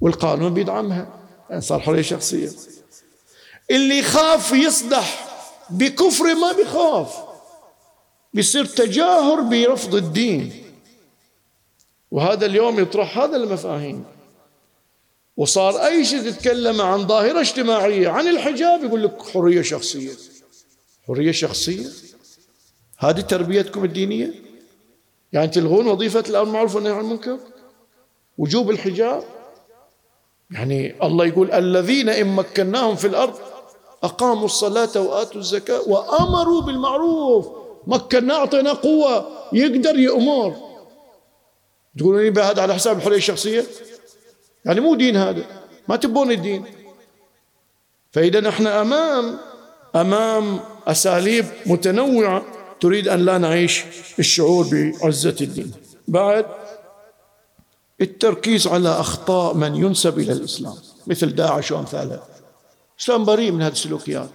[0.00, 1.08] والقانون بيدعمها.
[1.50, 2.50] يعني صار حرية شخصية.
[3.70, 5.28] اللي يخاف يصدح
[5.70, 7.16] بكفر ما بيخاف.
[8.34, 10.64] بيصير تجاهر برفض الدين.
[12.10, 14.04] وهذا اليوم يطرح هذا المفاهيم.
[15.36, 20.12] وصار أي شيء تتكلم عن ظاهرة اجتماعية عن الحجاب يقول لك حرية شخصية.
[21.06, 21.86] حرية شخصية.
[22.98, 24.34] هذه تربيتكم الدينية؟
[25.32, 27.38] يعني تلغون وظيفة الأمر المعروف والنهي عن المنكر؟
[28.38, 29.24] وجوب الحجاب؟
[30.50, 33.34] يعني الله يقول الذين إن مكناهم في الأرض
[34.02, 37.48] أقاموا الصلاة وآتوا الزكاة وأمروا بالمعروف.
[37.86, 40.56] مكنا أعطينا قوة يقدر يأمر.
[41.98, 43.64] تقولون لي هذا على حساب الحرية الشخصية؟
[44.64, 45.44] يعني مو دين هذا.
[45.88, 46.64] ما تبون الدين.
[48.12, 49.38] فإذا نحن أمام
[49.96, 52.44] أمام أساليب متنوعة
[52.80, 53.84] تريد أن لا نعيش
[54.18, 55.72] الشعور بعزة الدين.
[56.08, 56.46] بعد
[58.00, 60.74] التركيز على أخطاء من ينسب إلى الإسلام.
[61.06, 62.22] مثل داعش وأمثالها.
[62.96, 64.30] الإسلام بريء من هذه السلوكيات.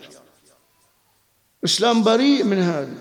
[1.63, 2.97] الإسلام بريء من هذه.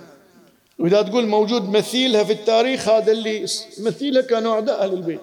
[0.78, 3.46] وإذا تقول موجود مثيلها في التاريخ هذا اللي
[3.80, 5.20] مثيلها كانوا أعداء أهل البيت.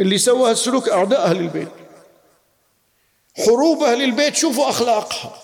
[0.00, 1.68] اللي سوى هالسلوك أعداء أهل البيت.
[3.46, 5.40] حروب أهل البيت شوفوا أخلاقها.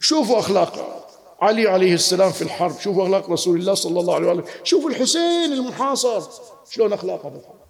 [0.00, 1.06] شوفوا أخلاق
[1.40, 5.52] علي عليه السلام في الحرب شوفوا أخلاق رسول الله صلى الله عليه وسلم شوفوا الحسين
[5.52, 6.22] المحاصر
[6.70, 7.60] شلون أخلاقه في الحرب.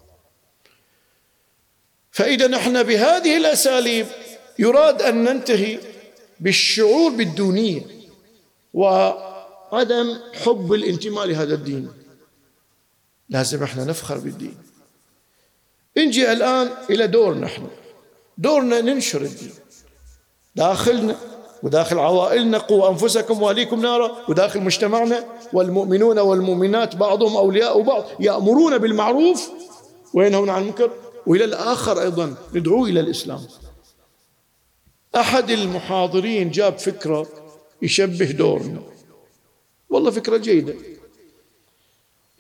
[2.12, 4.06] فإذا نحن بهذه الأساليب
[4.58, 5.78] يراد أن ننتهي
[6.40, 7.86] بالشعور بالدونية
[8.74, 11.92] وعدم حب الانتماء لهذا الدين.
[13.28, 14.69] لازم إحنا نفخر بالدين.
[15.96, 17.66] نجي الآن إلى دورنا إحنا.
[18.38, 19.52] دورنا ننشر الدين
[20.54, 21.16] داخلنا
[21.62, 29.50] وداخل عوائلنا قوا أنفسكم وأهليكم نارا وداخل مجتمعنا والمؤمنون والمؤمنات بعضهم أولياء بعض يأمرون بالمعروف
[30.14, 30.90] وينهون عن المنكر.
[31.26, 33.40] وإلى الآخر أيضا ندعو إلى الإسلام.
[35.16, 37.28] أحد المحاضرين جاب فكرة
[37.82, 38.82] يشبه دورنا.
[39.90, 40.74] والله فكرة جيدة.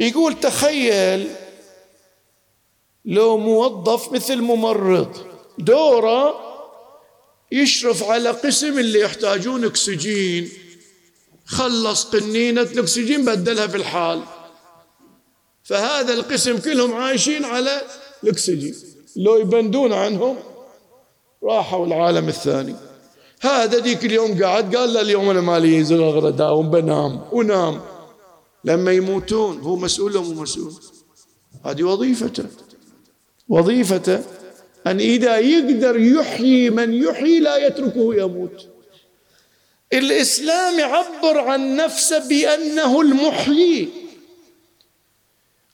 [0.00, 1.30] يقول تخيل
[3.04, 5.16] لو موظف مثل ممرض
[5.58, 6.34] دوره
[7.52, 10.48] يشرف على قسم اللي يحتاجون أكسجين.
[11.46, 14.22] خلص قنينة الاكسجين بدلها في الحال.
[15.62, 17.82] فهذا القسم كلهم عايشين على
[18.24, 18.74] الأكسجين.
[19.16, 20.36] لو يبندون عنهم
[21.42, 22.76] راحوا العالم الثاني.
[23.40, 27.80] هذا ذيك اليوم قاعد قال له اليوم أنا مالي ينزل داوم بنام ونام.
[28.64, 30.72] لما يموتون هو مسؤول مو مسؤول؟
[31.64, 32.44] هذه وظيفته.
[33.50, 34.20] وظيفته
[34.86, 38.66] أن إذا يقدر يحيي من يحيي لا يتركه يموت.
[39.92, 43.88] الإسلام يعبر عن نفسه بأنه المحيي.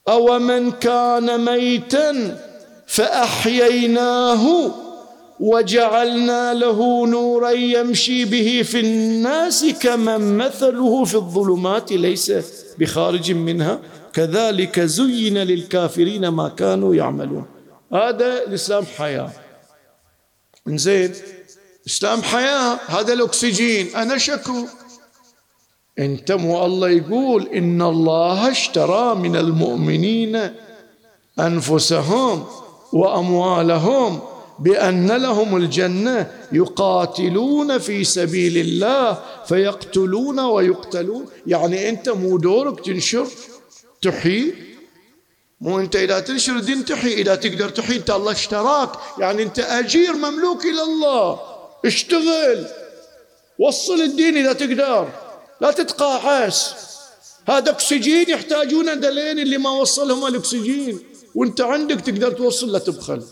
[0.09, 2.39] أو من كان ميتا
[2.87, 4.75] فأحييناه
[5.41, 12.33] وجعلنا له نورا يمشي به في الناس كمن مثله في الظلمات ليس
[12.79, 13.81] بخارج منها.
[14.13, 17.56] كذلك زين للكافرين ما كانوا يعملون.
[17.93, 19.33] هذا الإسلام حياة.
[20.67, 21.13] زين
[21.87, 23.97] إسلام حياة هذا الأكسجين.
[23.97, 24.67] أنا شكو.
[25.99, 30.51] أنت مو الله يقول إن الله اشترى من المؤمنين
[31.39, 32.47] أنفسهم
[32.93, 34.21] وأموالهم
[34.59, 41.27] بأن لهم الجنة يقاتلون في سبيل الله فيقتلون ويقتلون.
[41.47, 43.27] يعني أنت مو دورك تنشر
[44.03, 44.55] تحيي
[45.61, 48.91] مو انت اذا تنشر الدين تحيي اذا تقدر تحيي انت الله اشتراك.
[49.19, 51.41] يعني انت اجير مملوك إلى الله.
[51.85, 52.67] اشتغل.
[53.59, 55.09] وصل الدين اذا تقدر.
[55.61, 56.75] لا تتقاعس.
[57.49, 61.01] هذا اكسجين يحتاجون دلين اللي ما وصلهم الاكسجين.
[61.35, 63.23] وانت عندك تقدر توصل لا تبخل.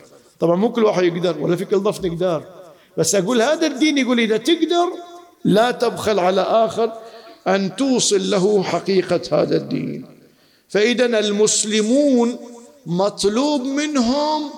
[0.41, 2.43] طبعا مو كل واحد يقدر ولا في كل ضف نقدر.
[2.97, 4.89] بس أقول هذا الدين يقول إذا تقدر
[5.45, 6.93] لا تبخل على آخر
[7.47, 10.14] أن توصل له حقيقة هذا الدين.
[10.69, 12.39] فإذا المسلمون
[12.87, 14.51] مطلوب منهم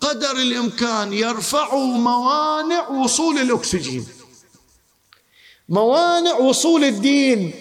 [0.00, 4.06] قدر الإمكان يرفعوا موانع وصول الأكسجين.
[5.68, 7.52] موانع وصول الدين.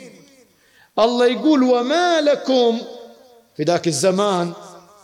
[1.00, 2.82] الله يقول وما لكم.
[3.58, 4.54] في ذاك الزمان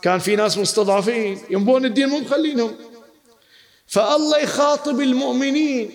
[0.02, 2.74] كان في ناس مستضعفين ينبون الدين مو مخلينهم.
[3.86, 5.90] فالله يخاطب المؤمنين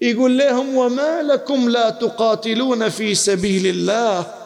[0.00, 4.37] يقول لهم وما لكم لا تقاتلون في سبيل الله.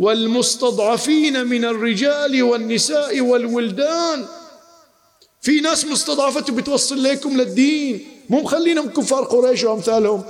[0.00, 4.26] والمستضعفين من الرجال والنساء والولدان.
[5.42, 8.06] في ناس مستضعفة بتوصل لكم للدين.
[8.28, 10.22] مو مخلينهم كفار قريش وأمثالهم.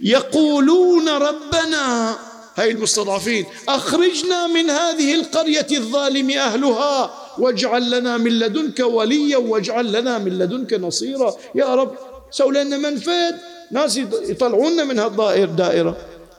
[0.00, 2.16] يقولون ربنا
[2.56, 10.18] هاي المستضعفين أخرجنا من هذه القرية الظالم أهلها واجعل لنا من لدنك وليا واجعل لنا
[10.18, 11.34] من لدنك نصيرا.
[11.54, 11.94] يا رب
[12.30, 13.34] سو لنا منفذ.
[13.70, 15.96] ناس يطلعونا من هالدائرة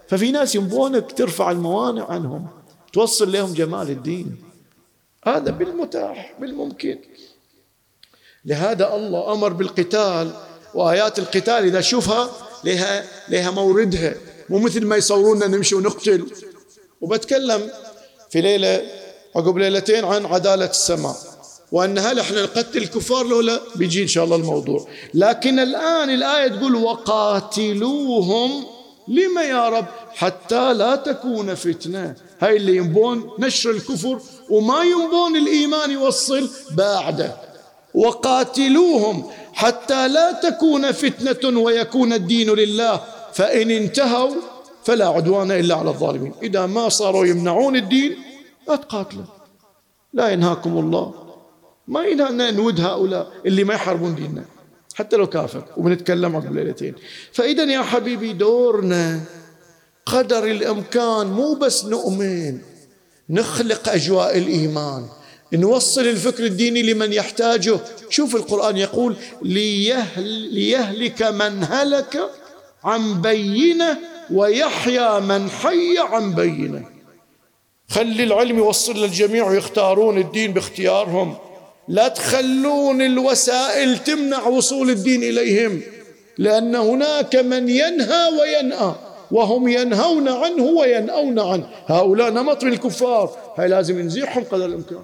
[0.07, 2.47] ففي ناس ينبونك ترفع الموانع عنهم
[2.93, 4.43] توصل لهم جمال الدين.
[5.25, 6.99] هذا بالمتاح بالممكن.
[8.45, 10.31] لهذا الله أمر بالقتال
[10.73, 12.29] وآيات القتال إذا شوفها
[12.63, 14.15] لها لها موردها.
[14.49, 16.25] مو مثل ما يصوروننا نمشي ونقتل.
[17.01, 17.69] وبتكلم
[18.29, 18.81] في ليلة
[19.35, 21.15] عقب ليلتين عن عدالة السماء
[21.71, 24.87] وأن هل إحنا نقتل الكفار لو لا بيجي إن شاء الله الموضوع.
[25.13, 28.65] لكن الآن الآية تقول وقاتلوهم
[29.07, 29.85] لما يا رب
[30.15, 37.35] حتى لا تكون فتنة؟ هاي اللي ينبون نشر الكفر وما ينبون الإيمان يوصل بعده.
[37.93, 43.01] وقاتلوهم حتى لا تكون فتنة ويكون الدين لله.
[43.33, 44.35] فإن انتهوا
[44.83, 46.33] فلا عدوان إلا على الظالمين.
[46.43, 48.17] إذا ما صاروا يمنعون الدين
[48.67, 49.23] لا تقاتلوا.
[50.13, 51.13] لا ينهاكم الله.
[51.87, 54.45] ما ينهى نود هؤلاء اللي ما يحاربون ديننا.
[54.95, 56.95] حتى لو كافر وبنتكلم عقب ليلتين.
[57.31, 59.19] فإذا يا حبيبي دورنا.
[60.05, 62.59] قدر الإمكان مو بس نؤمن
[63.29, 65.05] نخلق أجواء الإيمان.
[65.53, 67.79] نوصل الفكر الديني لمن يحتاجه.
[68.09, 72.29] شوف القرآن يقول ليهل ليهلك من هلك
[72.83, 73.97] عن بينة
[74.31, 76.85] ويحيى من حي عن بينة.
[77.89, 81.35] خلي العلم يوصل للجميع ويختارون الدين باختيارهم.
[81.87, 85.81] لا تخلون الوسائل تمنع وصول الدين إليهم
[86.37, 88.95] لأن هناك من ينهى وينأى
[89.31, 91.69] وهم ينهون عنه وينأون عنه.
[91.85, 95.03] هؤلاء نمط من الكفار هاي لازم نزيحهم قدر الإمكان.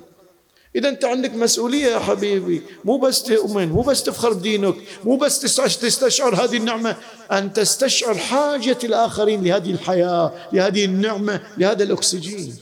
[0.76, 2.62] إذا أنت عندك مسؤولية يا حبيبي.
[2.86, 5.40] مو بس تؤمن مو بس تفخر بدينك مو بس
[5.80, 6.96] تستشعر هذه النعمة.
[7.32, 12.56] أن تستشعر حاجة الآخرين لهذه الحياة لهذه النعمة لهذا الأكسجين.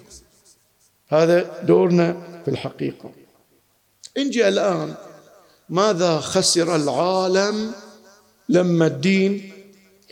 [1.08, 3.12] هذا دورنا في الحقيقة.
[4.18, 4.96] انجي الآن.
[5.70, 7.74] ماذا خسر العالم
[8.50, 9.52] لما الدين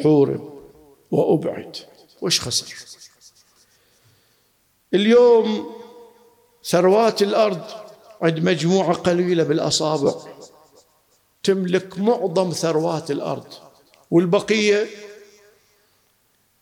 [0.04, 0.54] حورب
[1.12, 1.78] وأبعد؟
[2.22, 2.76] وش خسر؟
[4.94, 5.76] اليوم
[6.66, 7.62] ثروات الأرض
[8.22, 10.14] عند مجموعة قليلة بالأصابع
[11.44, 13.48] تملك معظم ثروات الأرض
[14.12, 14.88] والبقية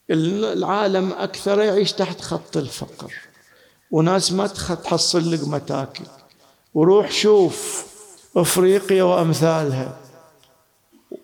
[0.09, 3.13] العالم أكثر يعيش تحت خط الفقر
[3.91, 6.03] وناس ما تحصل لقمة تاكل.
[6.73, 7.85] وروح شوف
[8.37, 9.97] أفريقيا وأمثالها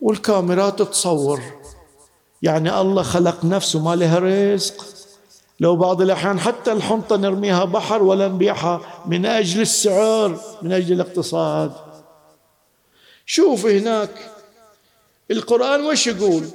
[0.01, 1.41] والكاميرات تصور.
[2.41, 4.85] يعني الله خلق نفسه ما لها رزق.
[5.59, 11.71] لو بعض الأحيان حتى الحنطة نرميها بحر ولا نبيعها من أجل السعر من أجل الاقتصاد.
[13.25, 14.31] شوف هناك
[15.31, 16.47] القرآن وش يقول؟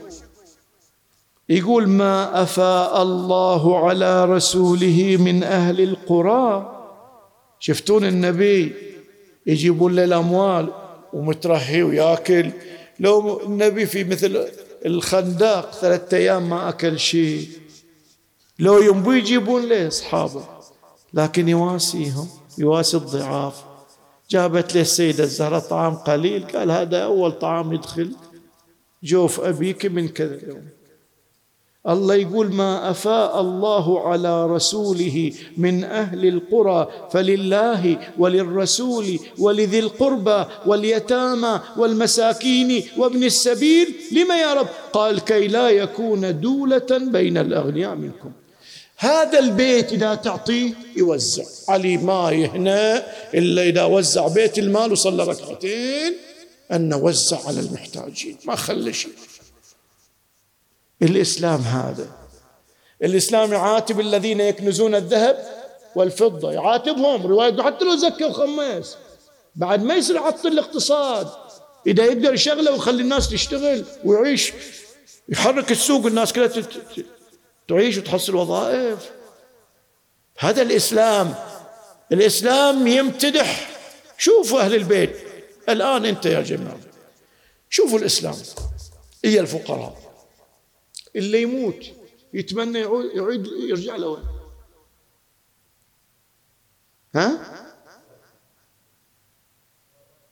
[1.48, 6.73] يقول ما أفاء الله على رسوله من أهل القرى
[7.66, 8.72] شفتون النبي
[9.46, 10.72] يجيبون له الأموال
[11.12, 12.50] ومترهي وياكل
[13.00, 14.46] لو النبي في مثل
[14.86, 17.48] الخندق ثلاثة أيام ما أكل شيء.
[18.58, 20.44] لو ينبو يجيبون له أصحابه.
[21.14, 23.64] لكن يواسيهم يواسي الضعاف.
[24.30, 28.12] جابت له السيدة الزهرة طعام قليل قال هذا أول طعام يدخل.
[29.02, 30.68] جوف أبيك من كذا يوم
[31.88, 41.60] الله يقول ما أفاء الله على رسوله من أهل القرى فلله وللرسول ولذي القربى واليتامى
[41.76, 43.94] والمساكين وابن السبيل.
[44.12, 48.32] لما يا رب؟ قال كي لا يكون دولة بين الأغنياء منكم.
[48.96, 51.44] هذا البيت إذا تعطيه يوزع.
[51.68, 53.02] علي ما يهنى
[53.34, 56.12] إلا إذا وزع بيت المال وصلى ركعتين
[56.72, 58.36] أن نوزع على المحتاجين.
[58.44, 59.12] ما خلى شيء.
[61.02, 62.06] الإسلام هذا.
[63.02, 65.46] الإسلام يعاتب الذين يكنزون الذهب
[65.96, 67.26] والفضة يعاتبهم.
[67.26, 68.96] رواية حتى لو زكى وخمس
[69.54, 71.28] بعد ما يصير يعطل الاقتصاد.
[71.86, 74.52] إذا يقدر يشغله ويخلي الناس تشتغل ويعيش
[75.28, 76.50] يحرك السوق الناس كلها
[77.68, 79.10] تعيش وتحصل وظائف.
[80.38, 81.34] هذا الإسلام.
[82.12, 83.70] الإسلام يمتدح.
[84.18, 85.16] شوفوا أهل البيت.
[85.68, 86.78] الآن أنت يا جماعة
[87.70, 88.34] شوفوا الإسلام.
[89.24, 90.03] هي الفقراء.
[91.16, 91.84] اللي يموت
[92.32, 94.08] يتمنى يعود يرجع له.
[94.08, 94.24] وين
[97.14, 97.54] ها؟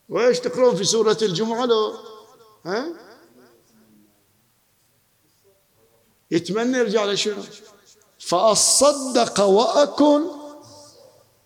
[0.09, 1.95] وإيش تقرون في سورة الجمعة لو؟
[2.65, 2.87] ها؟
[6.31, 7.43] يتمنى يرجع لشنو
[8.19, 10.23] فأصدق وأكن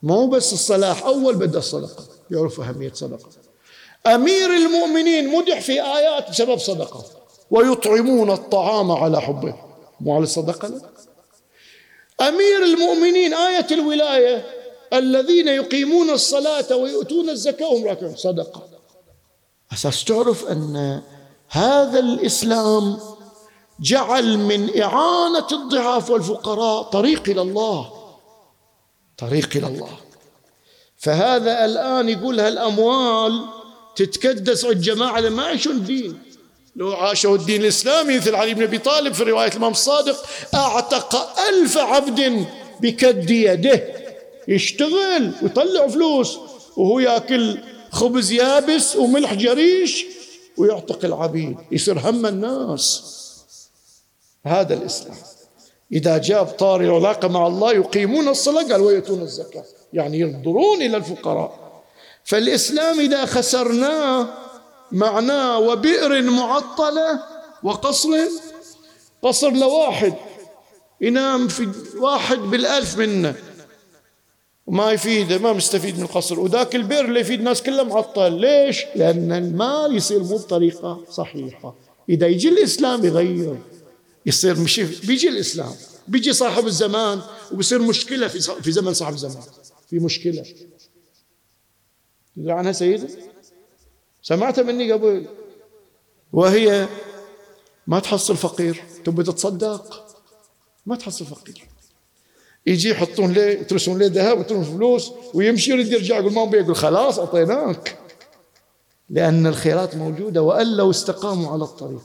[0.03, 3.31] مو بس الصلاح أول بدأ الصدقة يعرف أهمية صدقة.
[4.07, 7.26] أمير المؤمنين مدح في آيات بسبب صدقة.
[7.51, 9.55] ويطعمون الطعام على حبه.
[10.01, 10.81] مو على الصدقة لا.
[12.29, 14.47] أمير المؤمنين آية الولاية
[14.93, 18.17] الذين يقيمون الصلاة ويؤتون الزكاة وهم راكعون.
[18.17, 18.63] صدقة.
[19.73, 21.03] أساس تعرف أن
[21.49, 22.99] هذا الإسلام
[23.81, 27.93] جعل من إعانة الضعاف والفقراء طريق إلى الله.
[29.19, 29.91] طريق إلى الله.
[30.97, 33.45] فهذا الآن يقول هالأموال
[33.97, 36.26] تتكدس عند جماعة ما يعيشون دين.
[36.77, 41.79] لو عاشوا الدين الإسلامي مثل علي بن أبي طالب في رواية الإمام الصادق أعتق ألف
[41.79, 42.47] عبد
[42.81, 43.85] بكد يده.
[44.49, 46.39] يشتغل ويطلع فلوس
[46.77, 47.59] وهو يأكل
[47.91, 50.05] خبز يابس وملح جريش
[50.57, 53.03] ويعتق العبيد يصير هم الناس.
[54.47, 55.17] هذا الإسلام.
[55.93, 59.65] إذا جاب طار العلاقة مع الله يقيمون الصلاة قال ويؤتون الزكاة.
[59.93, 61.83] يعني ينظرون إلى الفقراء.
[62.25, 64.46] فالإسلام إذا خسرناه
[64.93, 67.23] معناه وبئر معطلة
[67.63, 68.09] وقصر
[69.23, 70.15] قصر لواحد.
[71.01, 71.69] ينام في
[71.99, 73.35] واحد بالألف منه.
[74.67, 76.41] وما يفيده ما مستفيد من القصر.
[76.41, 78.33] وذاك البئر اللي يفيد الناس كلها معطل.
[78.33, 81.75] ليش؟ لأن المال يصير مو بطريقة صحيحة.
[82.09, 83.59] إذا يجي الإسلام يغير.
[84.27, 85.73] يصير مشي بيجي الإسلام.
[86.09, 87.21] بيجي صاحب الزمان
[87.53, 89.43] وبصير مشكلة في في زمن صاحب الزمان.
[89.91, 90.45] في مشكلة.
[92.47, 93.07] عنها سيدي؟
[94.27, 95.27] سمعت مني قبل.
[96.33, 96.89] وهي
[97.87, 98.83] ما تحصل فقير.
[99.05, 100.07] تبي تتصدق؟
[100.87, 101.69] ما تحصل فقير.
[102.67, 107.19] يجي يحطون له يترسون له ذهب ويترسون فلوس ويمشي يريد يرجع يقول ما يقول خلاص
[107.19, 107.99] أعطيناك.
[109.11, 112.03] لأن الخيرات موجودة وأن لو استقاموا على الطريق.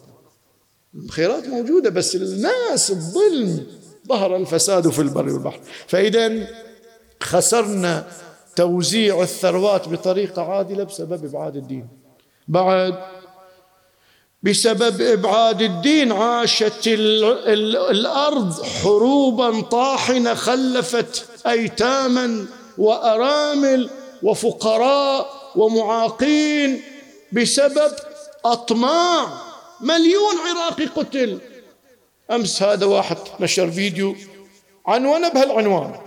[0.96, 3.68] الخيرات موجودة بس الناس الظلم
[4.08, 5.60] ظهر الفساد في البر والبحر.
[5.88, 6.48] فاذا
[7.20, 8.12] خسرنا
[8.56, 12.01] توزيع الثروات بطريقة عادلة بسبب إبعاد الدين.
[12.48, 12.96] بعد
[14.44, 22.46] بسبب إبعاد الدين عاشت الأرض حروبا طاحنة خلفت ايتاما
[22.78, 23.90] وأرامل
[24.24, 26.82] وفقراء ومعاقين
[27.32, 27.92] بسبب
[28.46, 29.28] أطماع
[29.82, 31.40] مليون عراقي قتل.
[32.32, 34.16] أمس هذا واحد نشر فيديو
[34.86, 36.00] عنوانه بهالعنوان.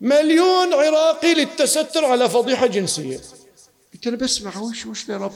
[0.00, 3.20] مليون عراقي للتستر على فضيحة جنسية.
[4.04, 5.32] قلت له بسمع وش وش يا رب؟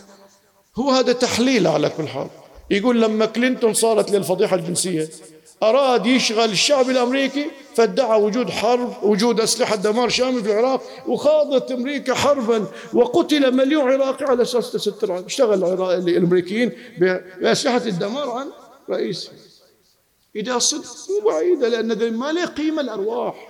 [0.77, 2.29] هو هذا تحليل على كل حال.
[2.71, 5.09] يقول لما كلينتون صارت للفضيحة الجنسية
[5.63, 12.15] أراد يشغل الشعب الأمريكي فادعى وجود حرب وجود أسلحة دمار شامل في العراق وخاضت أمريكا
[12.15, 15.65] حربا وقتل مليون عراقي على أساس تستر اشتغل
[16.09, 18.51] الأمريكيين بأسلحة الدمار عن
[18.91, 19.31] رئيس
[20.37, 23.48] إذا صدق مو بعيدة لأن ما له قيمة الأرواح.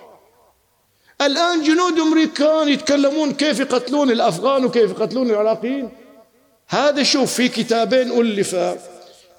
[1.21, 5.89] الآن جنود أمريكان يتكلمون كيف يقتلون الأفغان وكيف يقتلون العراقيين.
[6.67, 8.77] هذا شوف في كتابين ألفا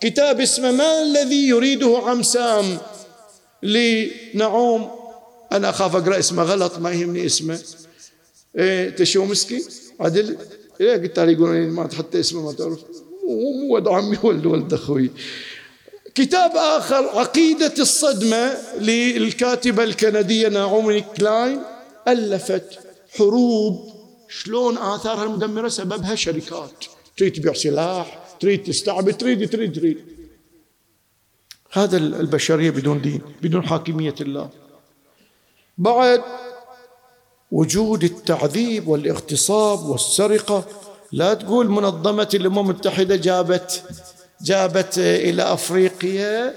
[0.00, 2.78] كتاب اسمه ما الذي يريده عمسام
[3.62, 4.90] لنعوم.
[5.52, 7.58] أنا أخاف أقرأ اسمه غلط ما يهمني اسمه.
[8.58, 9.64] إيه تشومسكي
[10.00, 10.36] عدل؟
[10.80, 12.78] إيه قلت يقولون ما تحط اسمه ما تعرف.
[13.28, 15.10] مو ولد عمي ولد ولد أخوي.
[16.14, 21.62] كتاب آخر عقيدة الصدمة للكاتبة الكندية نعومي كلاين.
[22.08, 22.78] ألفت
[23.18, 24.00] حروب.
[24.28, 26.84] شلون آثارها المدمرة سببها شركات؟
[27.16, 29.98] تريد تبيع سلاح تريد تستعبد تريد تريد تريد.
[31.72, 34.50] هذا البشرية بدون دين بدون حاكمية الله.
[35.78, 36.22] بعد
[37.50, 40.64] وجود التعذيب والاغتصاب والسرقة
[41.12, 43.82] لا تقول منظمة الأمم المتحدة جابت
[44.42, 46.54] جابت إلى أفريقيا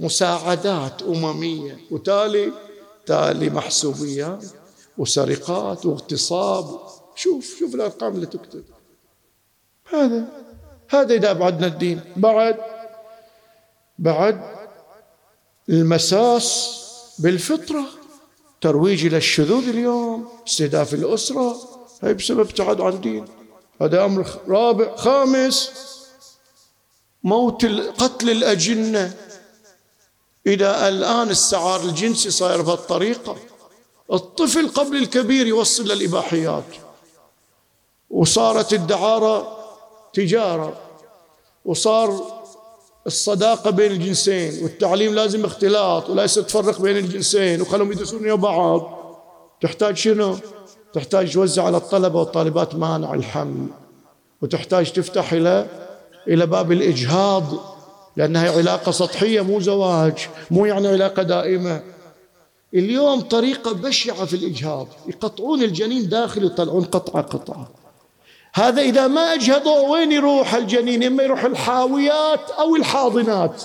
[0.00, 1.78] مساعدات أممية.
[1.90, 2.52] وتالي
[3.06, 4.44] تالي محسوبيات
[4.98, 6.80] وسرقات واغتصاب.
[7.14, 8.64] شوف شوف الأرقام اللي تكتب.
[9.92, 10.24] هذا
[10.88, 12.00] هذا إذا أبعدنا الدين.
[12.16, 12.56] بعد
[13.98, 14.56] بعد
[15.68, 16.76] المساس
[17.18, 17.84] بالفطرة
[18.60, 21.56] ترويج إلى الشذوذ اليوم استهداف الأسرة.
[22.02, 23.24] هي بسبب ابتعاد عن الدين.
[23.80, 24.96] هذا أمر رابع.
[24.96, 25.70] خامس
[27.22, 27.64] موت
[27.98, 29.16] قتل الأجنة.
[30.46, 33.36] إذا الآن السعار الجنسي صاير بهالطريقة.
[34.12, 36.64] الطفل قبل الكبير يوصل للإباحيات.
[38.10, 39.56] وصارت الدعارة
[40.12, 40.76] تجارة.
[41.64, 42.20] وصار
[43.06, 48.96] الصداقة بين الجنسين والتعليم لازم اختلاط وليس تفرق بين الجنسين وخلهم يدرسون ويا بعض.
[49.60, 50.36] تحتاج شنو؟
[50.92, 53.66] تحتاج توزع على الطلبة والطالبات مانع الحمل
[54.42, 55.66] وتحتاج تفتح إلى
[56.28, 57.44] إلى باب الإجهاض
[58.16, 61.95] لأنها علاقة سطحية مو زواج مو يعني علاقة دائمة.
[62.74, 64.88] اليوم طريقة بشعة في الإجهاض.
[65.06, 67.70] يقطعون الجنين داخل ويطلعون قطعة قطعة.
[68.54, 73.62] هذا إذا ما أجهضوا وين يروح الجنين؟ إما يروح الحاويات أو الحاضنات.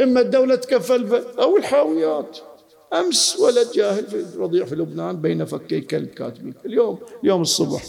[0.00, 2.38] إما الدولة تكفل أو الحاويات.
[2.92, 6.54] أمس ولد جاهل في رضيع في لبنان بين فكي كلب كاتبين.
[6.66, 7.82] اليوم اليوم الصبح.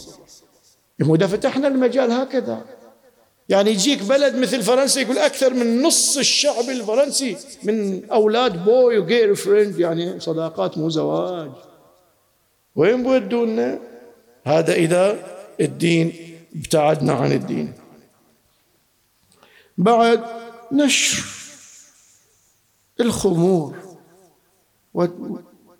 [1.00, 2.64] إذا فتحنا المجال هكذا.
[3.50, 9.34] يعني يجيك بلد مثل فرنسا يقول أكثر من نص الشعب الفرنسي من أولاد boy و
[9.34, 11.50] girlfriend يعني صداقات مو زواج.
[12.76, 13.80] وين يودونا؟
[14.44, 15.26] هذا إذا
[15.60, 16.12] الدين
[16.56, 17.72] ابتعدنا عن الدين.
[19.78, 20.24] بعد
[20.72, 21.24] نشر
[23.00, 23.76] الخمور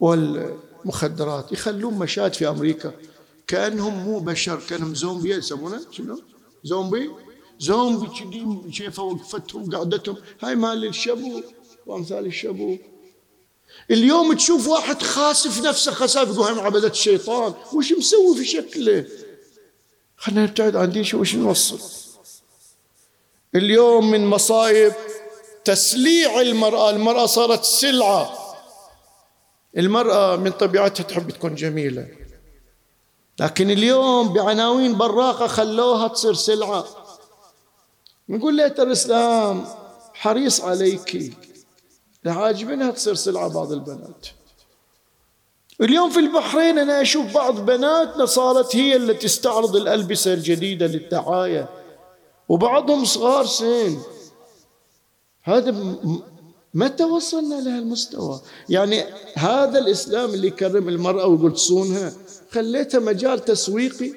[0.00, 2.92] والمخدرات يخلون مشاهد في أمريكا
[3.46, 6.22] كأنهم مو بشر كأنهم زومبي يسمونه شنو؟
[6.64, 7.10] زومبي؟
[7.60, 11.42] زومبي كذي شايفه وقفتهم قعدتهم هاي مال الشبو
[11.86, 12.76] وامثال الشبو
[13.90, 17.54] اليوم تشوف واحد خاسف نفسه خساف يقول هاي عبدة الشيطان.
[17.72, 19.04] وش مسوي في شكله؟
[20.16, 21.78] خلينا نبتعد عن دين وش نوصل؟
[23.54, 24.92] اليوم من مصايب
[25.64, 28.32] تسليع المرأة المرأة صارت سلعة.
[29.76, 32.08] المرأة من طبيعتها تحب تكون جميلة.
[33.40, 36.99] لكن اليوم بعناوين براقة خلوها تصير سلعة.
[38.30, 39.64] نقول ليت الإسلام
[40.14, 41.36] حريص عليك.
[42.24, 44.26] لعاجبنها تصير سلعة بعض البنات.
[45.80, 51.68] اليوم في البحرين أنا أشوف بعض بناتنا صارت هي التي تستعرض الألبسة الجديدة للدعاية
[52.48, 53.98] وبعضهم صغار سن.
[55.42, 55.96] هذا
[56.74, 59.04] متى وصلنا لهالمستوى؟ يعني
[59.34, 62.12] هذا الإسلام اللي يكرم المرأة ويقول تصونها
[62.50, 64.12] خليتها مجال تسويقي.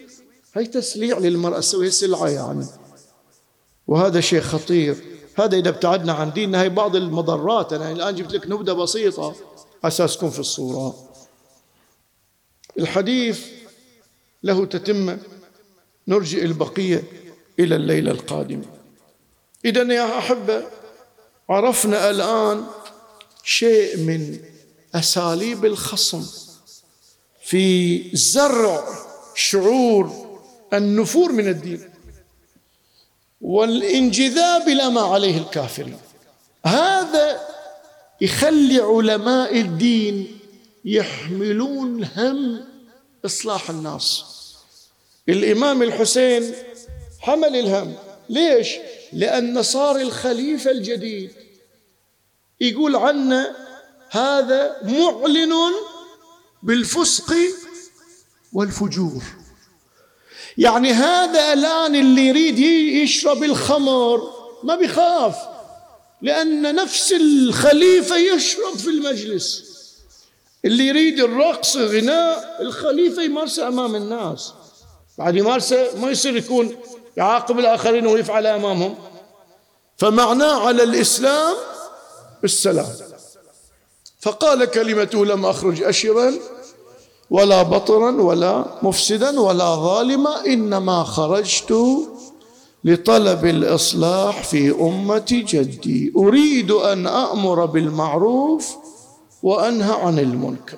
[0.54, 2.66] هي تسليع للمرأة سوي سلعة يعني.
[3.88, 4.96] وهذا شيء خطير.
[5.36, 7.74] هذا إذا ابتعدنا عن ديننا هي بعض المضرات.
[7.74, 9.36] أنا الآن جبت لك نبذة بسيطة
[9.84, 11.10] أساسكم في الصورة.
[12.80, 13.46] الحديث
[14.44, 15.20] له تتمة
[16.08, 17.04] نرجئ البقية
[17.60, 18.66] إلى الليلة القادمة.
[19.66, 20.64] إذا يا أحبة
[21.50, 22.66] عرفنا الآن
[23.44, 24.40] شيء من
[24.96, 26.26] أساليب الخصم
[27.42, 28.88] في زرع
[29.36, 30.38] شعور
[30.74, 31.93] النفور من الدين.
[33.44, 36.00] والانجذاب إلى ما عليه الكافرين
[36.66, 37.48] هذا
[38.22, 40.40] يخلي علماء الدين
[40.86, 42.66] يحملون هم
[43.26, 44.24] إصلاح الناس.
[45.30, 46.54] الإمام الحسين
[47.20, 47.96] حمل الهم.
[48.30, 48.70] ليش؟
[49.14, 51.32] لأن صار الخليفة الجديد.
[52.62, 53.56] يقول عنا
[54.10, 55.54] هذا معلن
[56.64, 57.34] بالفسق
[58.54, 59.24] والفجور.
[60.58, 62.60] يعني هذا الآن اللي يريد
[63.04, 64.34] يشرب الخمر
[64.64, 65.36] ما بيخاف
[66.22, 69.74] لأن نفس الخليفة يشرب في المجلس.
[70.66, 74.54] اللي يريد الرقص غناء الخليفة يمارسه أمام الناس.
[75.18, 76.76] بعد يمارسه ما يصير يكون
[77.18, 78.96] يعاقب الآخرين ويفعل أمامهم.
[79.98, 81.56] فمعناه على الإسلام
[82.44, 82.88] السلام
[84.22, 86.34] فقال كلمته لم أخرج أشرا
[87.30, 91.74] ولا بطرا ولا مفسدا ولا ظالما إنما خرجت
[92.84, 96.14] لطلب الإصلاح في أمة جدي.
[96.18, 98.76] أريد أن أأمر بالمعروف
[99.44, 100.78] وأنهى عن المنكر.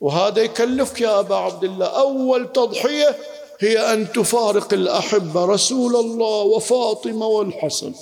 [0.00, 1.86] وهذا يكلفك يا أبا عبد الله.
[1.86, 3.16] أول تضحية
[3.60, 7.92] هي أن تفارق الأحبة رسول الله وفاطمة والحسن.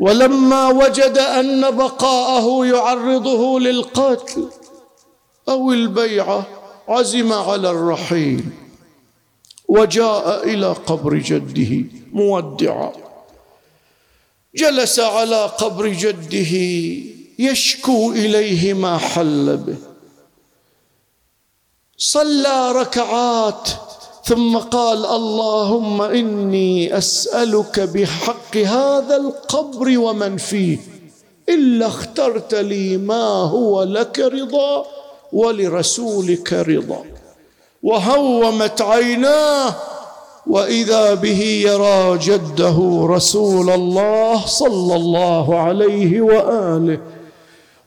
[0.00, 4.48] ولما وجد أن بقاءه يعرضه للقتل
[5.50, 6.46] أو البيعة
[6.88, 8.44] عزم على الرحيل
[9.68, 12.92] وجاء إلى قبر جده مودعا
[14.54, 16.54] جلس على قبر جده
[17.38, 19.76] يشكو إليه ما حل به.
[21.96, 23.68] صلى ركعات
[24.24, 30.78] ثم قال اللهم إني أسألك بحق هذا القبر ومن فيه.
[31.48, 34.86] إلا اخترت لي ما هو لك رضا.
[35.32, 37.04] ولرسولك رضا.
[37.82, 39.74] وهومت عيناه
[40.46, 46.98] وإذا به يرى جده رسول الله صلى الله عليه وآله.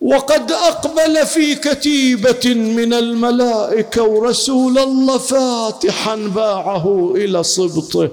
[0.01, 8.09] وقد أقبل في كتيبة من الملائكة ورسول الله فاتحا باعه إلى صبطه.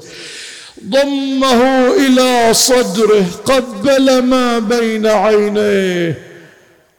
[0.88, 6.29] ضمه إلى صدره قبل ما بين عينيه.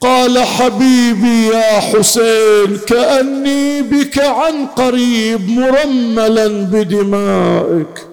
[0.01, 8.05] قال حبيبي يا حسين كأني بك عن قريب مرملا بدمائك.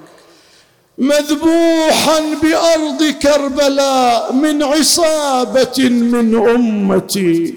[0.98, 7.54] مذبوحا بأرض كربلاء من عصابة من أمتي.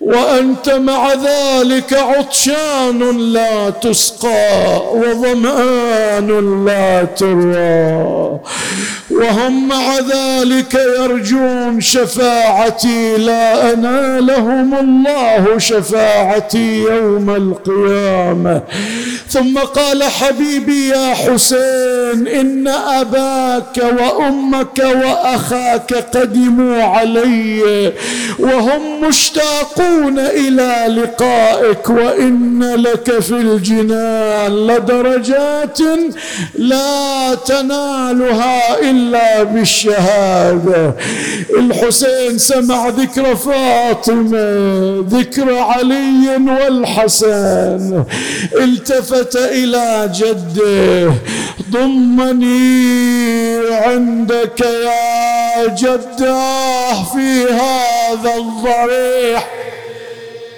[0.00, 8.40] وأنت مع ذلك عطشان لا تسقى وظمآن لا تروى
[9.18, 18.62] وهم مع ذلك يرجون شفاعتي لا انالهم الله شفاعتي يوم القيامة.
[19.28, 27.92] ثم قال حبيبي يا حسين إن أباك وأمك وأخاك قدموا علي
[28.38, 35.78] وهم مشتاقون إلى لقائك وإن لك في الجنان لدرجات
[36.58, 40.94] لا تنالها إلا إلا بالشهادة.
[41.58, 48.04] الحسين سمع ذكر فاطمة ذكر علي والحسن.
[48.60, 51.14] التفت إلى جده
[51.70, 59.48] ضمني عندك يا جداه في هذا الضريح.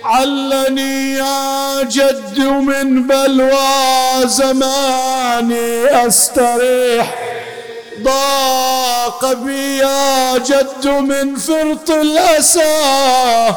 [0.04, 7.29] علني يا جد من بلوى زماني أستريح.
[8.02, 13.54] ضاق بي يا جد من فرط الأسى.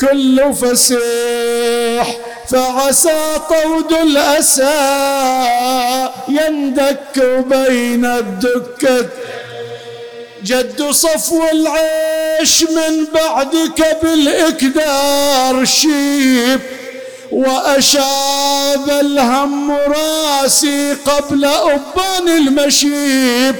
[0.00, 2.16] كل فسيح
[2.50, 4.64] فعسى طود الأسى.
[6.28, 9.08] يندك بين الدكة.
[10.44, 16.60] جد صفو العيش من بعدك بالإكدار شيب.
[17.32, 23.56] وأشاب الهم راسي قبل أبان المشيب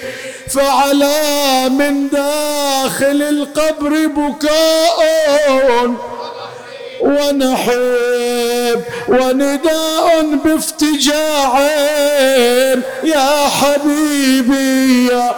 [0.50, 4.98] فعلى من داخل القبر بكاء
[7.00, 11.60] ونحيب ونداء بافتجاع.
[13.04, 15.34] يا حبيبي يا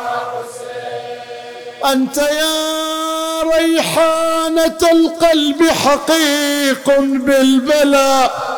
[1.92, 3.09] أنت يا
[3.58, 8.50] ريحانة القلب حقيق بالبلاء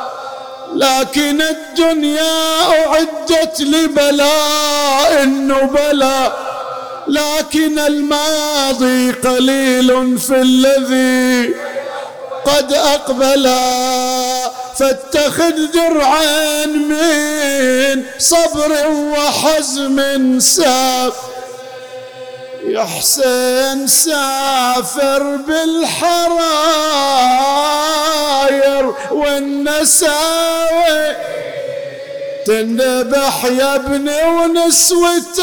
[0.74, 6.52] لكن الدنيا أعدت لبلاء النبلاء
[7.08, 11.54] لكن الماضي قليل في الذي
[12.44, 13.60] قد أقبلا
[14.78, 21.14] فاتخذ درعا من صبر وحزم ساف
[22.66, 26.42] يا حسين سافر بالحراير
[29.10, 31.16] والنساوي.
[32.46, 35.42] تنذبح يا ابني ونسوتك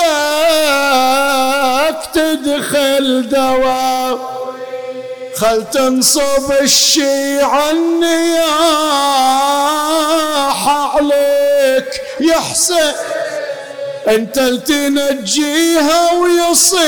[2.14, 4.20] تدخل دوام
[5.36, 8.50] خل تنصب الشيعة النياح
[10.96, 12.94] عليك يا حسين.
[14.10, 16.80] أنت تنجيها ويصير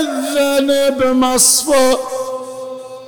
[0.00, 1.96] الذنب مصفى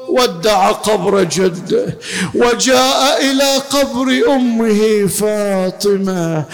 [0.08, 1.98] ودع قبر جده
[2.34, 6.44] وجاء إلى قبر أمه فاطمة.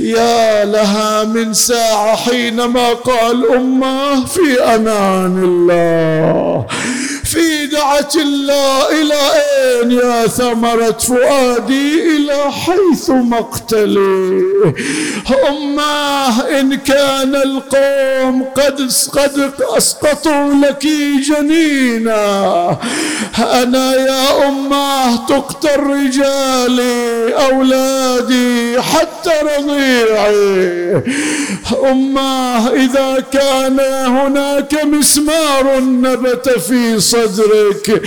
[0.00, 6.66] يا لها من ساعة حينما قال أمه في أمان الله.
[7.30, 14.42] في دعة الله إلى أين يا ثمرة فؤادي إلى حيث مقتلي.
[15.48, 20.86] أماه إن كان القوم قد قد أسقطوا لك
[21.28, 22.78] جنينا.
[23.38, 31.02] أنا يا أماه تقتل رجالي أولادي حتى رضيعي.
[31.90, 38.02] أماه إذا كان هناك مسمار نبت في صدري صدرك.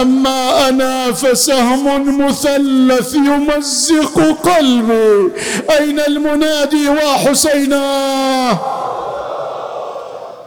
[0.00, 5.32] أما أنا فسهم مثلث يمزق قلبي.
[5.78, 8.58] أين المنادي وحسينا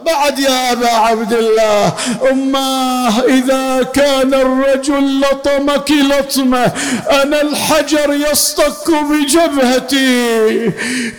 [0.06, 1.92] بعد يا أبا عبد الله.
[2.30, 6.72] أماه إذا كان الرجل لطمك لطمة
[7.22, 10.70] أنا الحجر يصطك بجبهتي.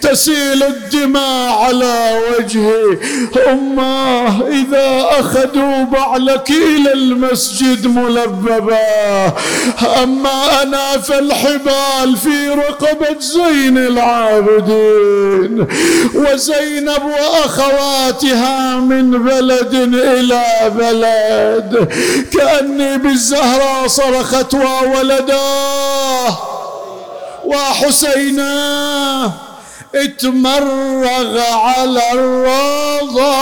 [0.02, 2.98] تسيل الدماء على وجهي.
[3.48, 9.34] أماه إذا أخذوا بعلك إلى المسجد ملببا.
[10.04, 15.68] أما أنا فالحبال في رقبة زين العابدين.
[16.16, 21.88] وزينب وأخواتها من بلد إلى بلد.
[22.34, 26.38] كأني بالزهراء صرخت وولداه
[27.46, 29.32] وحسينا
[29.96, 33.38] اتمرغ على الرضا.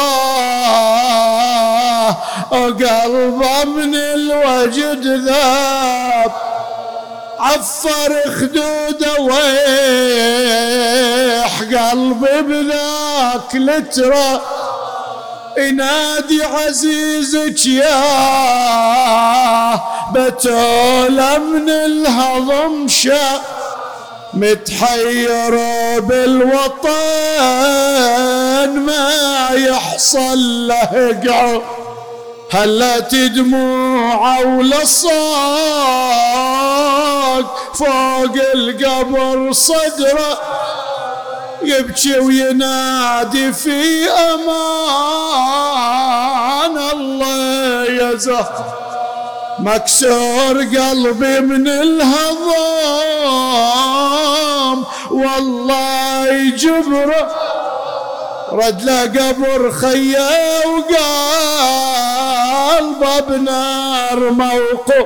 [2.51, 6.31] قلبه من الوجد ذاب.
[7.39, 10.71] عفر خدوده ويح.
[11.61, 14.41] قلبي بذاك لترى
[15.57, 18.01] ينادي عزيزك يا
[20.13, 23.41] بتولى من الهضم شا.
[24.33, 25.55] متحير
[25.99, 26.91] بالوطن
[28.85, 31.61] ما يحصل له قعو.
[32.51, 35.11] هلا تدموع ولا صاق
[37.75, 40.39] فوق القبر صدره.
[41.63, 44.77] يبكي وينادي في أمان
[46.93, 48.65] الله يا زهر.
[49.59, 52.91] مكسور قلبي من الهضام.
[55.11, 57.31] والله يجبره
[58.51, 61.59] رد له قبر خيه وقلبه
[63.19, 65.05] بنار موقف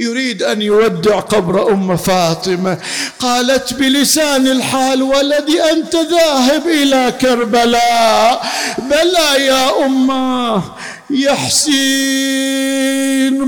[0.00, 2.78] يريد أن يودع قبر أم فاطمة.
[3.20, 8.46] قالت بلسان الحال ولدي أنت ذاهب إلى كربلاء.
[8.78, 10.62] بلى يا أمة
[11.10, 12.76] يا حسين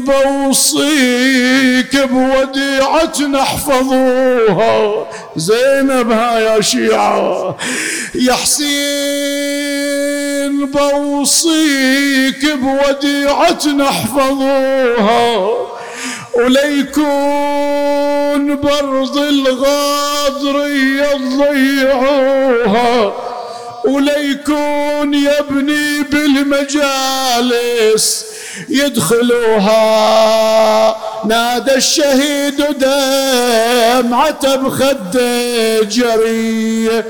[0.05, 7.57] بوصيك بوديعة احفظوها زينب ها يا شيعة.
[8.14, 8.68] يا حسين
[10.66, 15.68] بوصيك بوديعة احفظوها
[16.34, 16.96] وليكون
[18.56, 20.66] برض الغادر
[21.56, 23.12] يضيعوها.
[23.84, 27.58] وليكون يبني بالمجالس
[28.68, 29.78] يدخلوها.
[31.24, 37.04] نادى الشهيد دمعة بخده جريه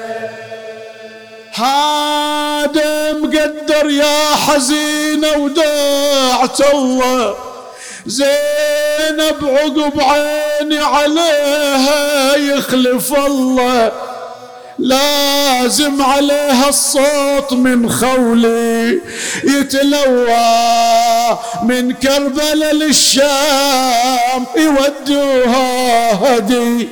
[1.54, 7.34] هذا مقدر يا حزينة وداعت الله
[8.08, 13.92] زينب عقب عيني عليها يخلف الله.
[14.78, 19.00] لازم عليها الصوت من خولي
[19.44, 26.88] يتلوى من كربلاء للشام يودوها هدي.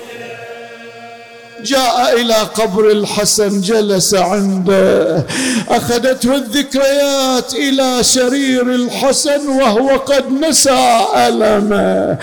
[1.67, 5.27] جاء إلى قبر الحسن جلس عنده.
[5.69, 12.19] أخذته الذكريات إلى سرير الحسن وهو قد نسى ألمه.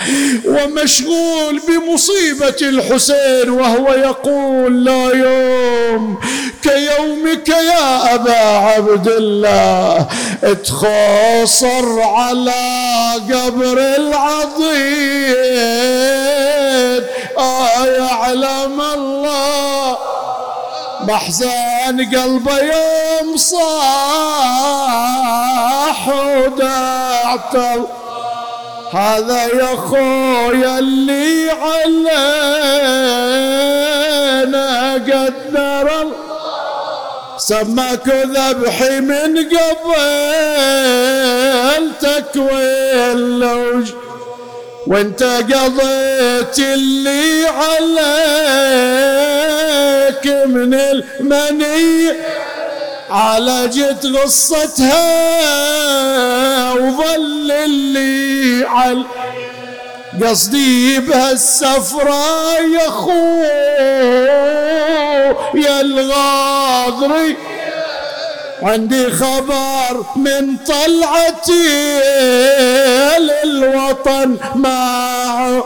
[0.46, 6.18] ومشغول بمصيبة الحسين وهو يقول لا يوم
[6.62, 10.06] كيومك يا أبا عبد الله.
[10.64, 12.52] تخاصر على
[13.30, 15.04] قبر العظيم.
[17.38, 19.98] آه يعلم الله.
[21.08, 23.68] محزن قلبه يوم صاح
[26.08, 27.56] ودعت
[28.92, 31.50] هذا يا خويا اللي
[33.64, 36.12] علينا قدر
[37.38, 40.04] سماك ذبحي من قبل
[42.00, 43.92] تكوين لوج
[44.86, 48.04] وانت قضيت اللي عليك
[50.46, 52.12] من المني
[53.10, 55.02] عالجت غصتها
[56.72, 59.04] وظل اللي على
[60.22, 63.42] قصدي بهالسفرة يا خو
[65.54, 67.36] يا الغاضري.
[68.64, 72.00] عندي خبر من طلعتي
[73.18, 75.64] للوطن معه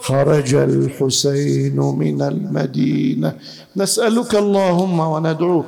[0.00, 3.32] خرج الحسين من المدينة.
[3.76, 5.66] نسألك اللهم وندعوك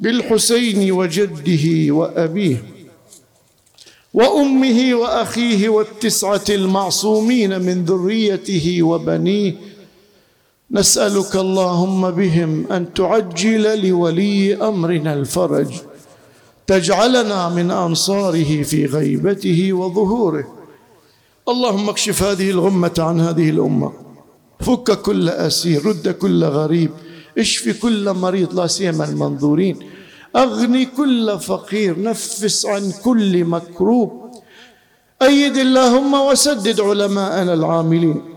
[0.00, 2.56] بالحسين وجده وأبيه
[4.14, 9.54] وأمه وأخيه والتسعة المعصومين من ذريته وبنيه
[10.72, 15.66] نسألك اللهم بهم أن تعجل لولي أمرنا الفرج.
[16.66, 20.44] تجعلنا من أنصاره في غيبته وظهوره.
[21.48, 23.92] اللهم اكشف هذه الغمة عن هذه الأمة.
[24.60, 26.90] فك كل أسير رد كل غريب.
[27.38, 29.76] اشف كل مريض لا سيما المنظورين.
[30.36, 34.30] اغني كل فقير نفس عن كل مكروب.
[35.22, 38.31] أيد اللهم وسدد علماءنا العاملين.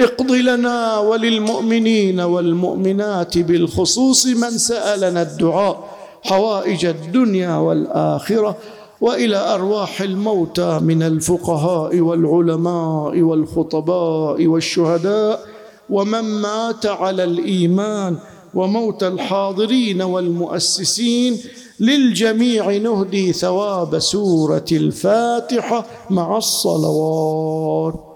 [0.00, 5.88] اقض لنا وللمؤمنين والمؤمنات بالخصوص من سألنا الدعاء
[6.22, 8.56] حوائج الدنيا والآخرة
[9.00, 15.40] وإلى أرواح الموتى من الفقهاء والعلماء والخطباء والشهداء
[15.90, 18.16] ومن مات على الإيمان
[18.54, 21.38] وموتى الحاضرين والمؤسسين
[21.80, 28.07] للجميع نهدي ثواب سورة الفاتحة مع الصلوات.